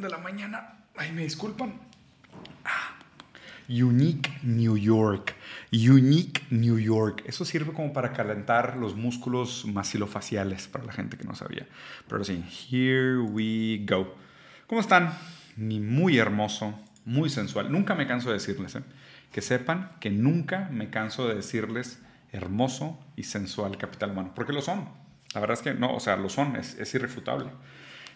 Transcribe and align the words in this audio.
de 0.00 0.08
la 0.08 0.18
mañana. 0.18 0.74
Ay, 0.96 1.12
me 1.12 1.22
disculpan. 1.22 1.74
Ah. 2.64 2.98
Unique 3.68 4.30
New 4.42 4.78
York. 4.78 5.34
Unique 5.72 6.42
New 6.50 6.78
York. 6.78 7.22
Eso 7.26 7.44
sirve 7.44 7.72
como 7.72 7.92
para 7.92 8.12
calentar 8.12 8.76
los 8.76 8.96
músculos 8.96 9.66
maxilofaciales 9.66 10.68
para 10.68 10.84
la 10.84 10.92
gente 10.92 11.18
que 11.18 11.24
no 11.24 11.34
sabía. 11.34 11.66
Pero 12.08 12.24
sí, 12.24 12.42
here 12.70 13.18
we 13.18 13.84
go. 13.86 14.14
¿Cómo 14.66 14.80
están? 14.80 15.12
Muy 15.56 16.18
hermoso, 16.18 16.78
muy 17.04 17.28
sensual. 17.28 17.70
Nunca 17.70 17.94
me 17.94 18.06
canso 18.06 18.28
de 18.28 18.34
decirles, 18.34 18.76
¿eh? 18.76 18.82
que 19.32 19.42
sepan 19.42 19.92
que 20.00 20.10
nunca 20.10 20.68
me 20.72 20.88
canso 20.88 21.28
de 21.28 21.34
decirles 21.34 22.00
hermoso 22.32 22.98
y 23.16 23.24
sensual 23.24 23.76
capital 23.76 24.12
humano, 24.12 24.32
porque 24.34 24.52
lo 24.52 24.62
son. 24.62 24.88
La 25.34 25.40
verdad 25.40 25.58
es 25.58 25.62
que 25.62 25.74
no, 25.74 25.94
o 25.94 26.00
sea, 26.00 26.16
lo 26.16 26.30
son, 26.30 26.56
es 26.56 26.94
irrefutable. 26.94 27.50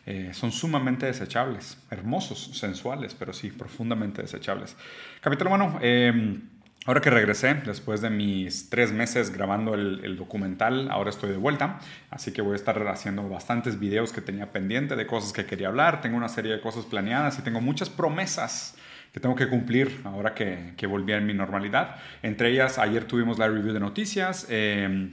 Eh, 0.05 0.31
son 0.33 0.51
sumamente 0.51 1.07
desechables, 1.07 1.79
hermosos, 1.91 2.59
sensuales, 2.59 3.15
pero 3.15 3.33
sí, 3.33 3.51
profundamente 3.51 4.23
desechables. 4.23 4.77
Capital 5.21 5.47
humano, 5.47 5.79
eh, 5.81 6.41
Ahora 6.85 7.01
que 7.01 7.11
regresé, 7.11 7.55
después 7.55 8.01
de 8.01 8.11
mis 8.11 8.69
tres 8.69 8.91
meses 8.91 9.31
grabando 9.33 9.75
el, 9.75 10.17
documental, 10.17 10.91
ahora 10.91 11.11
estoy 11.11 11.31
de 11.31 11.37
vuelta, 11.37 11.79
así 12.11 12.33
que 12.33 12.43
voy 12.43 12.55
a 12.55 12.57
estar 12.57 12.77
haciendo 12.89 13.29
bastantes 13.29 13.79
videos 13.79 14.13
que 14.13 14.21
tenía 14.21 14.51
pendiente 14.51 14.97
de 14.97 15.07
cosas 15.07 15.33
que 15.33 15.47
quería 15.47 15.69
hablar, 15.69 16.01
tengo 16.01 16.17
una 16.17 16.29
serie 16.29 16.51
de 16.51 16.61
cosas 16.61 16.85
planeadas 16.85 17.39
y 17.39 17.43
tengo 17.43 17.61
muchas 17.61 17.89
promesas 17.89 18.75
que 19.13 19.21
tengo 19.21 19.37
que 19.37 19.49
cumplir 19.49 20.01
ahora 20.03 20.35
que, 20.35 20.73
que 20.77 20.89
volví 20.89 21.13
a 21.13 21.21
mi 21.21 21.35
normalidad. 21.35 21.97
Entre 22.21 22.51
ellas, 22.51 22.79
ayer 22.79 23.05
tuvimos 23.05 23.39
la 23.39 23.47
review 23.47 23.73
de 23.73 23.79
noticias. 23.79 24.49
Eh, 24.51 25.13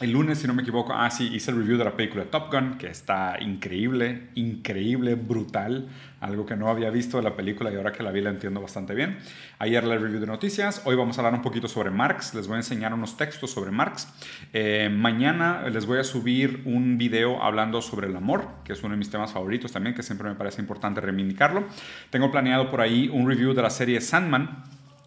el 0.00 0.10
lunes, 0.10 0.38
si 0.38 0.48
no 0.48 0.54
me 0.54 0.62
equivoco, 0.62 0.92
ah, 0.92 1.08
sí, 1.08 1.30
hice 1.32 1.52
el 1.52 1.58
review 1.58 1.78
de 1.78 1.84
la 1.84 1.94
película 1.94 2.24
Top 2.24 2.52
Gun, 2.52 2.78
que 2.78 2.88
está 2.88 3.36
increíble, 3.40 4.28
increíble, 4.34 5.14
brutal. 5.14 5.86
Algo 6.20 6.44
que 6.44 6.56
no 6.56 6.68
había 6.68 6.90
visto 6.90 7.18
de 7.18 7.22
la 7.22 7.36
película 7.36 7.70
y 7.70 7.76
ahora 7.76 7.92
que 7.92 8.02
la 8.02 8.10
vi 8.10 8.20
la 8.20 8.30
entiendo 8.30 8.60
bastante 8.60 8.92
bien. 8.92 9.18
Ayer 9.60 9.84
la 9.84 9.96
review 9.96 10.18
de 10.18 10.26
noticias. 10.26 10.82
Hoy 10.84 10.96
vamos 10.96 11.16
a 11.16 11.20
hablar 11.20 11.34
un 11.34 11.42
poquito 11.42 11.68
sobre 11.68 11.90
Marx. 11.90 12.34
Les 12.34 12.48
voy 12.48 12.54
a 12.54 12.58
enseñar 12.58 12.92
unos 12.92 13.16
textos 13.16 13.52
sobre 13.52 13.70
Marx. 13.70 14.12
Eh, 14.52 14.90
mañana 14.90 15.68
les 15.68 15.86
voy 15.86 15.98
a 15.98 16.04
subir 16.04 16.62
un 16.64 16.98
video 16.98 17.40
hablando 17.40 17.80
sobre 17.80 18.08
el 18.08 18.16
amor, 18.16 18.48
que 18.64 18.72
es 18.72 18.82
uno 18.82 18.94
de 18.94 18.98
mis 18.98 19.10
temas 19.10 19.32
favoritos 19.32 19.70
también, 19.70 19.94
que 19.94 20.02
siempre 20.02 20.28
me 20.28 20.34
parece 20.34 20.60
importante 20.60 21.00
reivindicarlo. 21.00 21.64
Tengo 22.10 22.32
planeado 22.32 22.68
por 22.68 22.80
ahí 22.80 23.08
un 23.12 23.28
review 23.28 23.54
de 23.54 23.62
la 23.62 23.70
serie 23.70 24.00
Sandman 24.00 24.64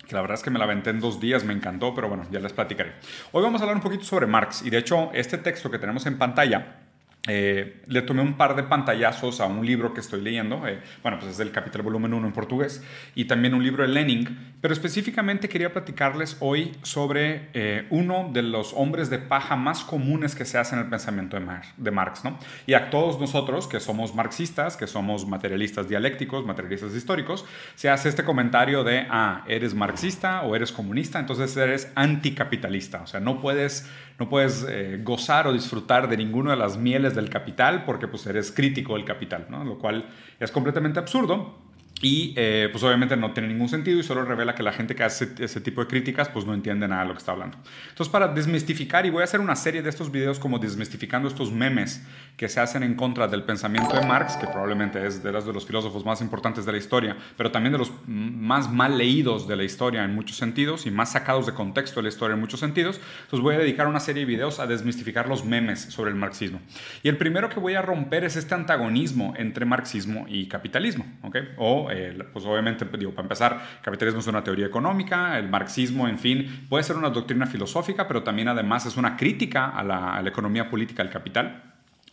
que 0.07 0.15
la 0.15 0.21
verdad 0.21 0.35
es 0.35 0.43
que 0.43 0.49
me 0.49 0.57
la 0.57 0.65
aventé 0.65 0.89
en 0.89 0.99
dos 0.99 1.19
días, 1.19 1.43
me 1.43 1.53
encantó, 1.53 1.93
pero 1.93 2.07
bueno, 2.07 2.25
ya 2.31 2.39
les 2.39 2.53
platicaré. 2.53 2.93
Hoy 3.31 3.43
vamos 3.43 3.61
a 3.61 3.65
hablar 3.65 3.75
un 3.75 3.83
poquito 3.83 4.03
sobre 4.03 4.25
Marx 4.25 4.63
y 4.65 4.69
de 4.69 4.77
hecho 4.77 5.11
este 5.13 5.37
texto 5.37 5.69
que 5.69 5.79
tenemos 5.79 6.05
en 6.05 6.17
pantalla 6.17 6.86
eh, 7.27 7.81
le 7.87 8.01
tomé 8.01 8.21
un 8.21 8.37
par 8.37 8.55
de 8.55 8.63
pantallazos 8.63 9.41
a 9.41 9.45
un 9.45 9.65
libro 9.65 9.93
que 9.93 9.99
estoy 9.99 10.21
leyendo, 10.21 10.65
eh, 10.67 10.79
bueno, 11.03 11.19
pues 11.19 11.31
es 11.31 11.37
del 11.37 11.51
Capital 11.51 11.81
Volumen 11.81 12.13
1 12.13 12.27
en 12.27 12.33
portugués, 12.33 12.83
y 13.15 13.25
también 13.25 13.53
un 13.53 13.63
libro 13.63 13.83
de 13.83 13.89
Lenin, 13.89 14.55
pero 14.61 14.73
específicamente 14.73 15.49
quería 15.49 15.71
platicarles 15.71 16.37
hoy 16.39 16.75
sobre 16.81 17.49
eh, 17.53 17.85
uno 17.89 18.29
de 18.31 18.41
los 18.41 18.73
hombres 18.73 19.09
de 19.09 19.19
paja 19.19 19.55
más 19.55 19.83
comunes 19.83 20.35
que 20.35 20.45
se 20.45 20.57
hace 20.57 20.75
en 20.75 20.81
el 20.81 20.87
pensamiento 20.87 21.39
de, 21.39 21.45
de 21.77 21.91
Marx, 21.91 22.23
¿no? 22.23 22.39
Y 22.65 22.73
a 22.73 22.89
todos 22.89 23.19
nosotros 23.19 23.67
que 23.67 23.79
somos 23.79 24.15
marxistas, 24.15 24.77
que 24.77 24.87
somos 24.87 25.27
materialistas 25.27 25.89
dialécticos, 25.89 26.45
materialistas 26.45 26.95
históricos, 26.95 27.45
se 27.75 27.89
hace 27.89 28.09
este 28.09 28.23
comentario 28.23 28.83
de, 28.83 29.05
ah, 29.09 29.43
eres 29.47 29.73
marxista 29.73 30.41
o 30.43 30.55
eres 30.55 30.71
comunista, 30.71 31.19
entonces 31.19 31.55
eres 31.57 31.91
anticapitalista, 31.95 33.01
o 33.01 33.07
sea, 33.07 33.19
no 33.19 33.41
puedes 33.41 33.89
no 34.19 34.29
puedes 34.29 34.65
eh, 34.67 34.99
gozar 35.03 35.47
o 35.47 35.53
disfrutar 35.53 36.09
de 36.09 36.17
ninguna 36.17 36.51
de 36.51 36.57
las 36.57 36.77
mieles 36.77 37.15
del 37.15 37.29
capital 37.29 37.83
porque 37.85 38.07
pues 38.07 38.25
eres 38.25 38.51
crítico 38.51 38.93
del 38.93 39.05
capital, 39.05 39.47
¿no? 39.49 39.63
lo 39.63 39.77
cual 39.77 40.09
es 40.39 40.51
completamente 40.51 40.99
absurdo. 40.99 41.66
Y 42.01 42.33
eh, 42.35 42.69
pues 42.71 42.83
obviamente 42.83 43.17
no 43.17 43.31
tiene 43.31 43.49
ningún 43.49 43.69
sentido 43.69 43.99
y 43.99 44.03
solo 44.03 44.23
revela 44.23 44.53
que 44.53 44.61
la 44.61 44.71
gente 44.71 44.93
que 44.93 45.03
hace 45.03 45.29
ese 45.39 45.61
tipo 45.61 45.81
de 45.81 45.87
críticas 45.87 46.29
pues 46.29 46.45
no 46.45 46.53
entiende 46.53 46.87
nada 46.87 47.01
de 47.01 47.07
lo 47.07 47.13
que 47.13 47.19
está 47.19 47.31
hablando. 47.31 47.57
Entonces 47.89 48.11
para 48.11 48.27
desmistificar, 48.27 49.05
y 49.05 49.09
voy 49.09 49.21
a 49.21 49.23
hacer 49.23 49.39
una 49.39 49.55
serie 49.55 49.81
de 49.81 49.89
estos 49.89 50.11
videos 50.11 50.37
como 50.37 50.59
desmistificando 50.59 51.27
estos 51.27 51.51
memes 51.51 52.03
que 52.35 52.49
se 52.49 52.59
hacen 52.59 52.83
en 52.83 52.93
contra 52.93 53.27
del 53.27 53.43
pensamiento 53.43 53.95
de 53.95 54.05
Marx, 54.05 54.35
que 54.35 54.45
probablemente 54.45 55.05
es 55.07 55.23
de 55.23 55.31
los, 55.31 55.45
de 55.47 55.53
los 55.53 55.65
filósofos 55.65 56.05
más 56.05 56.21
importantes 56.21 56.65
de 56.65 56.71
la 56.71 56.77
historia, 56.77 57.17
pero 57.35 57.51
también 57.51 57.71
de 57.71 57.79
los 57.79 57.91
más 58.05 58.71
mal 58.71 58.95
leídos 58.95 59.47
de 59.47 59.55
la 59.55 59.63
historia 59.63 60.03
en 60.03 60.13
muchos 60.13 60.37
sentidos 60.37 60.85
y 60.85 60.91
más 60.91 61.13
sacados 61.13 61.47
de 61.47 61.53
contexto 61.53 61.95
de 61.95 62.03
la 62.03 62.09
historia 62.09 62.35
en 62.35 62.39
muchos 62.39 62.59
sentidos. 62.59 63.01
Entonces 63.23 63.41
voy 63.41 63.55
a 63.55 63.59
dedicar 63.59 63.87
una 63.87 63.99
serie 63.99 64.21
de 64.21 64.27
videos 64.27 64.59
a 64.59 64.67
desmistificar 64.67 65.27
los 65.27 65.45
memes 65.45 65.79
sobre 65.79 66.11
el 66.11 66.15
marxismo. 66.15 66.61
Y 67.01 67.09
el 67.09 67.17
primero 67.17 67.49
que 67.49 67.59
voy 67.59 67.73
a 67.73 67.81
romper 67.81 68.23
es 68.23 68.35
este 68.35 68.53
antagonismo 68.53 69.33
entre 69.35 69.65
marxismo 69.65 70.25
y 70.27 70.47
capitalismo, 70.47 71.05
¿ok? 71.23 71.37
O 71.57 71.86
pues 72.33 72.45
obviamente, 72.45 72.85
digo, 72.97 73.11
para 73.11 73.23
empezar, 73.23 73.61
capitalismo 73.81 74.19
es 74.19 74.27
una 74.27 74.43
teoría 74.43 74.65
económica, 74.65 75.37
el 75.37 75.49
marxismo, 75.49 76.07
en 76.07 76.19
fin, 76.19 76.65
puede 76.69 76.83
ser 76.83 76.95
una 76.95 77.09
doctrina 77.09 77.45
filosófica, 77.45 78.07
pero 78.07 78.23
también 78.23 78.47
además 78.47 78.85
es 78.85 78.97
una 78.97 79.17
crítica 79.17 79.69
a 79.69 79.83
la, 79.83 80.23
economía 80.27 80.69
política 80.69 81.03
del 81.03 81.11
capital. 81.11 81.63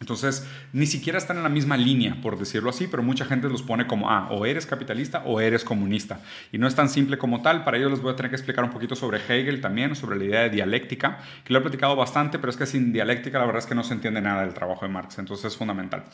Entonces, 0.01 0.47
ni 0.73 0.87
siquiera 0.87 1.19
están 1.19 1.37
en 1.37 1.43
la 1.43 1.49
misma 1.49 1.77
línea, 1.77 2.17
por 2.21 2.39
decirlo 2.39 2.71
así, 2.71 2.89
pero 2.89 3.03
mucha 3.03 3.25
gente 3.25 3.49
los 3.49 3.63
pone 3.63 3.87
como, 3.87 4.11
ah, 4.11 4.29
o 4.31 4.45
eres 4.45 4.67
capitalista 4.67 5.23
o 5.25 5.41
eres 5.41 5.65
comunista. 5.65 6.21
Y 6.53 6.59
no 6.59 6.67
es 6.67 6.75
tan 6.75 6.89
simple 6.89 7.17
como 7.17 7.43
tal. 7.43 7.65
Para 7.65 7.79
ello 7.79 7.89
les 7.89 8.01
voy 8.01 8.13
a 8.13 8.17
tener 8.17 8.31
que 8.31 8.37
explicar 8.37 8.65
un 8.65 8.71
poquito 8.71 8.97
sobre 8.97 9.19
Hegel 9.19 9.61
también, 9.61 9.95
sobre 9.97 10.19
la 10.19 10.25
idea 10.25 10.41
de 10.43 10.51
dialéctica, 10.51 11.19
que 11.45 11.53
lo 11.53 11.61
he 11.61 11.63
platicado 11.63 11.97
bastante, 11.97 12.39
pero 12.39 12.51
es 12.51 12.57
que 12.57 12.67
sin 12.67 12.93
dialéctica 12.93 13.39
la 13.39 13.47
verdad 13.47 13.61
es 13.61 13.67
que 13.67 13.75
no 13.75 13.85
se 13.85 13.95
entiende 13.95 14.21
nada 14.21 14.43
del 14.43 14.53
trabajo 14.53 14.85
de 14.85 14.93
Marx. 14.93 15.19
Entonces 15.19 15.47
es 15.47 15.57
fundamental. 15.57 16.05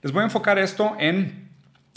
Les 0.00 0.12
voy 0.12 0.22
a 0.22 0.24
enfocar 0.24 0.58
esto 0.58 0.96
en 0.98 1.47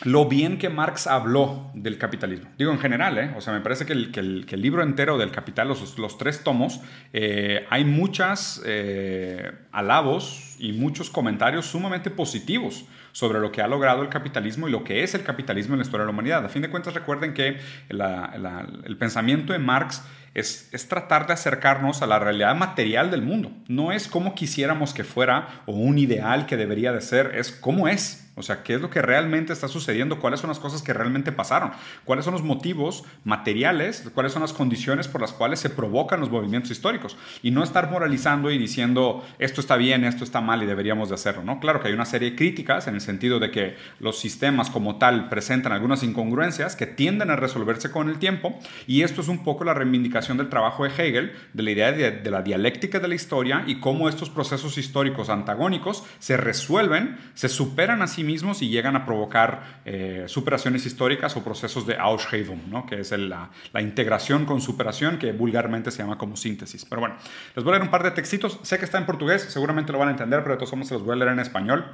lo 0.03 0.25
bien 0.25 0.57
que 0.57 0.69
Marx 0.69 1.05
habló 1.05 1.69
del 1.73 1.97
capitalismo. 1.97 2.49
Digo 2.57 2.71
en 2.71 2.79
general, 2.79 3.17
¿eh? 3.17 3.31
o 3.37 3.41
sea, 3.41 3.53
me 3.53 3.61
parece 3.61 3.85
que 3.85 3.93
el, 3.93 4.45
libro 4.61 4.81
entero 4.83 5.17
del 5.17 5.31
Capital, 5.31 5.67
los, 5.67 6.17
tres 6.17 6.43
tomos, 6.43 6.81
eh, 7.13 7.65
hay 7.69 7.85
muchas 7.85 8.61
eh, 8.65 9.51
alabos 9.71 10.55
y 10.59 10.73
muchos 10.73 11.09
comentarios 11.09 11.67
sumamente 11.67 12.09
positivos 12.09 12.85
sobre 13.11 13.39
lo 13.39 13.51
que 13.51 13.61
ha 13.61 13.67
logrado 13.67 14.01
el 14.01 14.09
capitalismo 14.09 14.67
y 14.67 14.71
lo 14.71 14.83
que 14.83 15.03
es 15.03 15.13
el 15.13 15.23
capitalismo 15.23 15.73
en 15.75 15.79
la 15.79 15.85
historia 15.85 16.05
de 16.05 16.07
la 16.07 16.13
humanidad. 16.13 16.45
A 16.45 16.49
fin 16.49 16.61
de 16.61 16.69
cuentas, 16.69 16.93
recuerden 16.93 17.33
que 17.33 17.59
el 17.89 18.97
pensamiento 18.97 19.53
de 19.53 19.59
Marx 19.59 20.03
es, 20.33 20.69
es, 20.71 20.87
tratar 20.87 21.27
de 21.27 21.33
acercarnos 21.33 22.01
a 22.01 22.07
la 22.07 22.17
realidad 22.17 22.55
material 22.55 23.11
del 23.11 23.21
mundo. 23.21 23.51
No 23.67 23.91
es 23.91 24.07
como 24.07 24.33
quisiéramos 24.33 24.93
que 24.93 25.03
fuera 25.03 25.61
o 25.65 25.73
un 25.73 25.97
ideal 25.97 26.45
que 26.45 26.55
debería 26.55 26.93
de 26.93 27.01
ser, 27.01 27.33
es 27.35 27.51
cómo 27.51 27.87
es. 27.87 28.20
O 28.35 28.43
sea, 28.43 28.63
¿qué 28.63 28.75
es 28.75 28.81
lo 28.81 28.89
que 28.89 29.01
realmente 29.01 29.51
está 29.51 29.67
sucediendo? 29.67 30.19
¿Cuáles 30.19 30.39
son 30.39 30.47
las 30.47 30.59
cosas 30.59 30.81
que 30.81 30.93
realmente 30.93 31.33
pasaron? 31.33 31.71
¿Cuáles 32.05 32.23
son 32.23 32.33
los 32.33 32.43
motivos 32.43 33.03
materiales? 33.25 34.09
¿Cuáles 34.13 34.31
son 34.31 34.41
las 34.41 34.53
condiciones 34.53 35.09
por 35.09 35.19
las 35.19 35.33
cuales 35.33 35.59
se 35.59 35.69
provocan 35.69 36.21
los 36.21 36.31
movimientos 36.31 36.71
históricos? 36.71 37.17
Y 37.43 37.51
no 37.51 37.61
estar 37.61 37.91
moralizando 37.91 38.49
y 38.49 38.57
diciendo 38.57 39.23
esto 39.37 39.59
está 39.59 39.75
bien, 39.75 40.05
esto 40.05 40.23
está 40.23 40.39
mal 40.39 40.63
y 40.63 40.65
deberíamos 40.65 41.09
de 41.09 41.15
hacerlo, 41.15 41.43
¿no? 41.43 41.59
Claro 41.59 41.81
que 41.81 41.89
hay 41.89 41.93
una 41.93 42.05
serie 42.05 42.31
de 42.31 42.35
críticas 42.37 42.87
en 42.87 42.95
el 42.95 43.01
sentido 43.01 43.39
de 43.39 43.51
que 43.51 43.75
los 43.99 44.17
sistemas 44.17 44.69
como 44.69 44.97
tal 44.97 45.27
presentan 45.27 45.73
algunas 45.73 46.01
incongruencias 46.01 46.77
que 46.77 46.87
tienden 46.87 47.31
a 47.31 47.35
resolverse 47.35 47.91
con 47.91 48.09
el 48.09 48.17
tiempo 48.17 48.57
y 48.87 49.01
esto 49.01 49.19
es 49.19 49.27
un 49.27 49.43
poco 49.43 49.65
la 49.65 49.73
reivindicación 49.73 50.37
del 50.37 50.49
trabajo 50.49 50.85
de 50.85 50.89
Hegel, 50.89 51.33
de 51.53 51.63
la 51.63 51.71
idea 51.71 51.91
de, 51.91 52.11
de 52.11 52.31
la 52.31 52.41
dialéctica 52.41 52.99
de 52.99 53.09
la 53.09 53.15
historia 53.15 53.65
y 53.67 53.81
cómo 53.81 54.09
estos 54.09 54.31
procesos 54.31 54.77
históricos 54.77 55.29
antagónicos 55.29 56.05
se 56.17 56.37
resuelven, 56.37 57.17
se 57.35 57.49
superan 57.49 58.01
así 58.01 58.23
mismos 58.23 58.30
y 58.61 58.69
llegan 58.69 58.95
a 58.95 59.05
provocar 59.05 59.81
eh, 59.85 60.23
superaciones 60.27 60.85
históricas 60.85 61.35
o 61.35 61.43
procesos 61.43 61.85
de 61.85 61.97
Ausscheidung, 61.97 62.69
¿no? 62.69 62.85
que 62.85 63.01
es 63.01 63.11
la, 63.11 63.49
la, 63.73 63.81
integración 63.81 64.45
con 64.45 64.61
superación, 64.61 65.17
que 65.17 65.33
vulgarmente 65.33 65.91
se 65.91 65.99
llama 65.99 66.17
como 66.17 66.35
síntesis. 66.37 66.85
Pero 66.85 67.01
bueno, 67.01 67.15
les 67.55 67.63
voy 67.63 67.71
a 67.71 67.75
leer 67.75 67.83
un 67.83 67.91
par 67.91 68.03
de 68.03 68.11
textitos. 68.11 68.59
Sé 68.63 68.79
que 68.79 68.85
está 68.85 68.97
en 68.97 69.05
portugués, 69.05 69.41
seguramente 69.43 69.91
lo 69.91 69.99
van 69.99 70.07
a 70.07 70.11
entender, 70.11 70.41
pero 70.43 70.55
de 70.55 70.59
todos 70.59 70.73
modos 70.73 70.87
se 70.87 70.93
los 70.93 71.03
voy 71.03 71.13
a 71.13 71.15
leer 71.17 71.31
en 71.31 71.39
español 71.39 71.85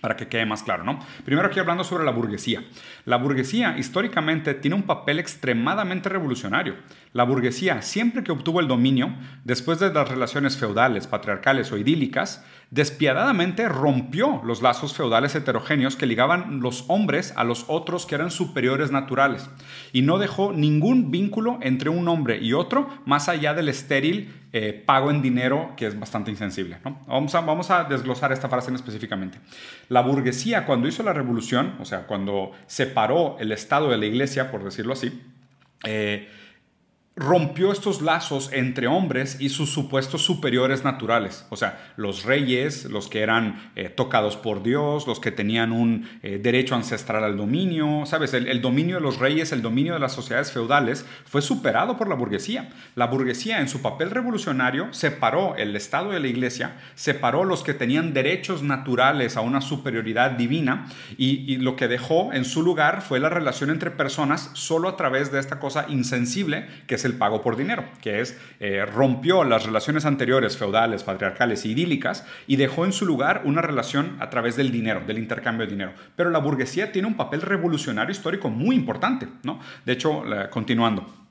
para 0.00 0.16
que 0.16 0.28
quede 0.28 0.46
más 0.46 0.62
claro, 0.62 0.84
¿no? 0.84 0.98
Primero 1.24 1.48
aquí 1.48 1.58
hablando 1.58 1.84
sobre 1.84 2.04
la 2.04 2.12
burguesía. 2.12 2.62
La 3.04 3.16
burguesía 3.16 3.76
históricamente 3.78 4.54
tiene 4.54 4.76
un 4.76 4.84
papel 4.84 5.18
extremadamente 5.18 6.08
revolucionario. 6.08 6.76
La 7.12 7.24
burguesía, 7.24 7.82
siempre 7.82 8.22
que 8.22 8.32
obtuvo 8.32 8.60
el 8.60 8.68
dominio, 8.68 9.14
después 9.44 9.80
de 9.80 9.92
las 9.92 10.08
relaciones 10.08 10.56
feudales, 10.56 11.06
patriarcales 11.06 11.72
o 11.72 11.78
idílicas, 11.78 12.44
despiadadamente 12.70 13.66
rompió 13.68 14.42
los 14.44 14.60
lazos 14.60 14.94
feudales 14.94 15.34
heterogéneos 15.34 15.96
que 15.96 16.06
ligaban 16.06 16.60
los 16.60 16.84
hombres 16.88 17.32
a 17.36 17.44
los 17.44 17.64
otros 17.68 18.04
que 18.04 18.14
eran 18.14 18.30
superiores 18.30 18.90
naturales 18.90 19.48
y 19.92 20.02
no 20.02 20.18
dejó 20.18 20.52
ningún 20.52 21.10
vínculo 21.10 21.58
entre 21.62 21.88
un 21.88 22.08
hombre 22.08 22.38
y 22.42 22.52
otro 22.52 22.88
más 23.06 23.28
allá 23.30 23.54
del 23.54 23.70
estéril 23.70 24.34
eh, 24.52 24.82
pago 24.84 25.10
en 25.10 25.22
dinero 25.22 25.72
que 25.76 25.86
es 25.86 25.98
bastante 25.98 26.30
insensible. 26.30 26.78
Vamos, 27.06 27.70
a, 27.70 27.84
desglosar 27.84 28.32
esta 28.32 28.48
frase 28.48 28.72
específicamente. 28.74 29.38
La 29.88 30.02
burguesía 30.02 30.66
cuando 30.66 30.88
hizo 30.88 31.02
la 31.02 31.14
revolución, 31.14 31.74
o 31.80 31.86
sea, 31.86 32.06
cuando 32.06 32.52
separó 32.66 33.36
el 33.40 33.52
Estado 33.52 33.88
de 33.88 33.96
la 33.96 34.06
Iglesia, 34.06 34.50
por 34.50 34.64
decirlo 34.64 34.92
así, 34.92 35.22
eh, 35.84 36.28
rompió 37.18 37.72
estos 37.72 38.00
lazos 38.00 38.50
entre 38.52 38.86
hombres 38.86 39.38
y 39.40 39.48
sus 39.48 39.70
supuestos 39.70 40.22
superiores 40.22 40.84
naturales. 40.84 41.44
O 41.50 41.56
sea, 41.56 41.92
los 41.96 42.22
reyes, 42.22 42.84
los 42.84 43.08
que 43.08 43.22
eran 43.22 43.72
eh, 43.74 43.88
tocados 43.88 44.36
por 44.36 44.62
Dios, 44.62 45.08
los 45.08 45.18
que 45.18 45.32
tenían 45.32 45.72
un 45.72 46.08
eh, 46.22 46.38
derecho 46.40 46.76
ancestral 46.76 47.24
al 47.24 47.36
dominio, 47.36 48.06
¿sabes? 48.06 48.34
El, 48.34 48.62
dominio 48.62 48.96
de 48.96 49.00
los 49.02 49.18
reyes, 49.18 49.50
el 49.50 49.62
dominio 49.62 49.94
de 49.94 49.98
las 49.98 50.12
sociedades 50.12 50.52
feudales 50.52 51.04
fue 51.24 51.42
superado 51.42 51.96
por 51.96 52.08
la 52.08 52.14
burguesía. 52.14 52.70
La 52.94 53.06
burguesía 53.06 53.60
en 53.60 53.68
su 53.68 53.82
papel 53.82 54.10
revolucionario 54.10 54.92
separó 54.92 55.56
el 55.56 55.74
Estado 55.74 56.10
de 56.10 56.20
la 56.20 56.28
Iglesia, 56.28 56.76
separó 56.94 57.44
los 57.44 57.64
que 57.64 57.74
tenían 57.74 58.14
derechos 58.14 58.62
naturales 58.62 59.36
a 59.36 59.40
una 59.40 59.60
superioridad 59.60 60.32
divina 60.32 60.86
y, 61.16 61.52
y 61.52 61.56
lo 61.56 61.74
que 61.74 61.88
dejó 61.88 62.32
en 62.32 62.44
su 62.44 62.62
lugar 62.62 63.02
fue 63.02 63.18
la 63.18 63.28
relación 63.28 63.70
entre 63.70 63.90
personas 63.90 64.50
solo 64.52 64.88
a 64.88 64.96
través 64.96 65.32
de 65.32 65.40
esta 65.40 65.58
cosa 65.58 65.86
insensible 65.88 66.68
que 66.86 66.94
es 66.94 67.07
el 67.08 67.18
pago 67.18 67.42
por 67.42 67.56
dinero, 67.56 67.84
que 68.00 68.20
es 68.20 68.38
eh, 68.60 68.86
rompió 68.86 69.44
las 69.44 69.66
relaciones 69.66 70.04
anteriores 70.04 70.56
feudales, 70.56 71.02
patriarcales 71.02 71.64
e 71.64 71.68
idílicas 71.68 72.24
y 72.46 72.56
dejó 72.56 72.84
en 72.84 72.92
su 72.92 73.06
lugar 73.06 73.42
una 73.44 73.62
relación 73.62 74.16
a 74.20 74.30
través 74.30 74.56
del 74.56 74.70
dinero, 74.70 75.02
del 75.06 75.18
intercambio 75.18 75.66
de 75.66 75.72
dinero. 75.72 75.92
Pero 76.16 76.30
la 76.30 76.38
burguesía 76.38 76.92
tiene 76.92 77.08
un 77.08 77.16
papel 77.16 77.42
revolucionario 77.42 78.12
histórico 78.12 78.50
muy 78.50 78.76
importante, 78.76 79.28
¿no? 79.42 79.60
De 79.84 79.92
hecho, 79.92 80.22
continuando, 80.50 81.27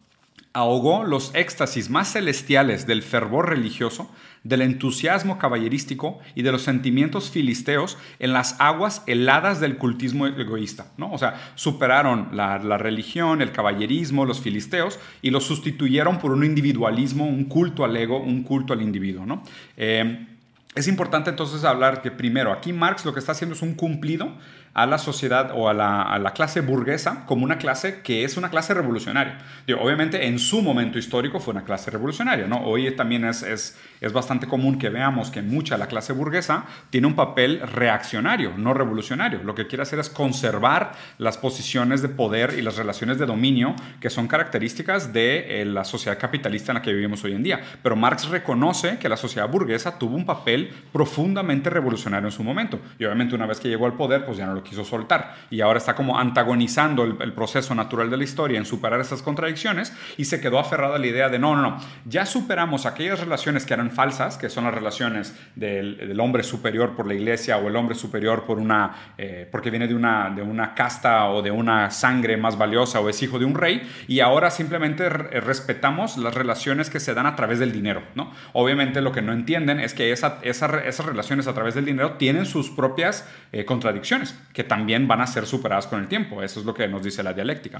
ahogó 0.57 1.03
los 1.03 1.35
éxtasis 1.35 1.91
más 1.91 2.13
celestiales 2.13 2.87
del 2.87 3.03
fervor 3.03 3.47
religioso, 3.47 4.09
del 4.43 4.63
entusiasmo 4.63 5.37
caballerístico 5.37 6.17
y 6.33 6.41
de 6.41 6.51
los 6.51 6.63
sentimientos 6.63 7.29
filisteos 7.29 7.95
en 8.17 8.33
las 8.33 8.59
aguas 8.59 9.03
heladas 9.05 9.59
del 9.59 9.77
cultismo 9.77 10.25
egoísta. 10.25 10.87
¿no? 10.97 11.11
O 11.11 11.19
sea, 11.19 11.51
superaron 11.53 12.29
la, 12.31 12.57
religión, 12.79 13.43
el 13.43 13.51
caballerismo, 13.51 14.25
los 14.25 14.41
filisteos 14.41 14.97
y 15.21 15.29
los 15.29 15.43
sustituyeron 15.43 16.17
por 16.17 16.31
un 16.31 16.43
individualismo, 16.43 17.27
un 17.27 17.45
culto 17.45 17.85
al 17.85 17.95
ego, 17.95 18.19
un 18.19 18.41
culto 18.41 18.73
al 18.73 18.81
individuo. 18.81 19.27
¿no? 19.27 19.43
Eh, 19.75 20.25
es 20.73 20.87
importante 20.87 21.29
entonces 21.29 21.65
hablar 21.65 22.01
que 22.01 22.09
primero, 22.09 22.51
aquí 22.51 22.73
Marx 22.73 23.05
lo 23.05 23.13
que 23.13 23.19
está 23.19 23.33
haciendo 23.33 23.55
es 23.55 23.61
un 23.61 23.75
cumplido 23.75 24.31
a 24.77 24.85
la 24.85 24.99
sociedad 24.99 25.51
o 25.55 25.69
a 25.69 25.73
la, 25.73 26.31
clase 26.35 26.61
burguesa 26.61 27.25
como 27.25 27.43
una 27.43 27.57
clase 27.57 28.01
que 28.03 28.23
es 28.23 28.37
una 28.37 28.51
clase 28.51 28.75
revolucionaria. 28.75 29.39
obviamente 29.79 30.27
en 30.27 30.37
su 30.37 30.61
momento 30.61 30.99
histórico 30.99 31.39
fue 31.39 31.53
una 31.53 31.63
clase 31.63 31.89
revolucionaria, 31.89 32.45
¿no? 32.45 32.63
Hoy 32.63 32.91
también 32.91 33.25
es, 33.25 33.41
es, 33.41 33.75
es 34.01 34.13
bastante 34.13 34.45
común 34.45 34.77
que 34.77 34.89
veamos 34.89 35.31
que 35.31 35.41
mucha 35.41 35.75
de 35.75 35.79
la 35.79 35.87
clase 35.87 36.13
burguesa 36.13 36.65
tiene 36.91 37.07
un 37.07 37.15
papel 37.15 37.59
reaccionario, 37.61 38.53
no 38.55 38.75
revolucionario. 38.75 39.41
Lo 39.43 39.55
que 39.55 39.65
quiere 39.65 39.81
hacer 39.81 39.97
es 39.97 40.11
conservar 40.11 40.91
las 41.17 41.39
posiciones 41.39 42.03
de 42.03 42.09
poder 42.09 42.53
y 42.55 42.61
las 42.61 42.77
relaciones 42.77 43.17
de 43.17 43.25
dominio 43.25 43.75
que 43.99 44.11
son 44.11 44.27
características 44.27 45.11
de 45.11 45.61
eh, 45.61 45.65
la 45.65 45.85
sociedad 45.85 46.19
capitalista 46.19 46.71
en 46.71 46.75
la 46.75 46.81
que 46.83 46.93
vivimos 46.93 47.23
hoy 47.23 47.33
en 47.33 47.41
día. 47.41 47.61
Pero 47.81 47.95
Marx 47.95 48.27
reconoce 48.27 48.99
que 48.99 49.09
la 49.09 49.17
sociedad 49.17 49.49
burguesa 49.49 49.97
tuvo 49.97 50.15
un 50.15 50.25
papel 50.27 50.71
profundamente 50.93 51.71
revolucionario 51.71 52.27
en 52.27 52.31
su 52.31 52.43
momento. 52.43 52.79
Y 52.99 53.05
obviamente 53.05 53.33
una 53.33 53.47
vez 53.47 53.59
que 53.59 53.69
llegó 53.69 53.87
al 53.87 53.93
poder, 53.93 54.23
pues 54.23 54.37
ya 54.37 54.45
no 54.45 54.53
lo 54.53 54.66
quiso 54.67 54.83
soltar 54.83 55.35
y 55.49 55.61
ahora 55.61 55.79
está 55.79 55.95
como 55.95 56.19
antagonizando 56.19 57.03
el, 57.03 57.33
proceso 57.33 57.75
natural 57.75 58.09
de 58.09 58.17
la 58.17 58.23
historia 58.23 58.57
en 58.57 58.65
superar 58.65 58.99
esas 58.99 59.21
contradicciones 59.21 59.93
y 60.17 60.25
se 60.25 60.41
quedó 60.41 60.59
aferrado 60.59 60.95
a 60.95 60.99
la 60.99 61.07
idea 61.07 61.29
de 61.29 61.39
no, 61.39 61.55
no, 61.55 61.61
no, 61.61 61.77
ya 62.05 62.25
superamos 62.25 62.85
aquellas 62.85 63.19
relaciones 63.19 63.65
que 63.65 63.73
eran 63.73 63.91
falsas, 63.91 64.37
que 64.37 64.49
son 64.49 64.63
las 64.63 64.73
relaciones 64.73 65.35
del, 65.55 66.17
hombre 66.19 66.43
superior 66.43 66.95
por 66.95 67.05
la 67.05 67.13
iglesia 67.13 67.57
o 67.57 67.67
el 67.67 67.75
hombre 67.75 67.95
superior 67.95 68.45
por 68.45 68.57
una, 68.57 69.13
eh, 69.17 69.47
porque 69.51 69.69
viene 69.69 69.87
de 69.87 69.93
una, 69.93 70.31
de 70.31 70.41
una 70.41 70.73
casta 70.73 71.29
o 71.29 71.41
de 71.41 71.51
una 71.51 71.91
sangre 71.91 72.37
más 72.37 72.57
valiosa 72.57 72.99
o 72.99 73.09
es 73.09 73.21
hijo 73.21 73.37
de 73.37 73.45
un 73.45 73.53
rey 73.53 73.87
y 74.07 74.19
ahora 74.19 74.49
simplemente 74.49 75.07
respetamos 75.09 76.17
las 76.17 76.33
relaciones 76.33 76.89
que 76.89 76.99
se 76.99 77.13
dan 77.13 77.27
a 77.27 77.35
través 77.35 77.59
del 77.59 77.71
dinero, 77.71 78.01
¿no? 78.15 78.31
Obviamente 78.53 79.01
lo 79.01 79.11
que 79.11 79.21
no 79.21 79.31
entienden 79.31 79.79
es 79.79 79.93
que 79.93 80.11
esa, 80.11 80.39
esas 80.41 81.05
relaciones 81.05 81.47
a 81.47 81.53
través 81.53 81.75
del 81.75 81.85
dinero 81.85 82.13
tienen 82.13 82.45
sus 82.45 82.69
propias 82.69 83.27
eh, 83.51 83.65
contradicciones 83.65 84.35
que 84.57 84.63
también 84.63 85.07
van 85.07 85.21
a 85.21 85.27
ser 85.27 85.45
superadas 85.45 85.85
con 85.85 85.99
el 85.99 86.07
tiempo. 86.07 86.41
Eso 86.41 86.59
es 86.59 86.65
lo 86.65 86.73
que 86.73 86.87
nos 86.87 87.03
dice 87.03 87.21
la 87.21 87.31
dialéctica. 87.31 87.79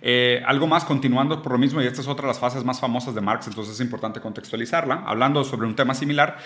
Eh, 0.00 0.40
algo 0.46 0.68
más, 0.68 0.84
continuando 0.84 1.42
por 1.42 1.50
lo 1.50 1.58
mismo, 1.58 1.82
y 1.82 1.86
esta 1.86 2.00
es 2.00 2.06
otra 2.06 2.22
de 2.22 2.28
las 2.28 2.38
fases 2.38 2.62
más 2.62 2.78
famosas 2.78 3.12
de 3.12 3.20
Marx, 3.20 3.48
entonces 3.48 3.74
es 3.74 3.80
importante 3.80 4.20
contextualizarla. 4.20 5.02
Hablando 5.04 5.42
sobre 5.42 5.66
un 5.66 5.74
tema 5.74 5.96
similar, 5.96 6.38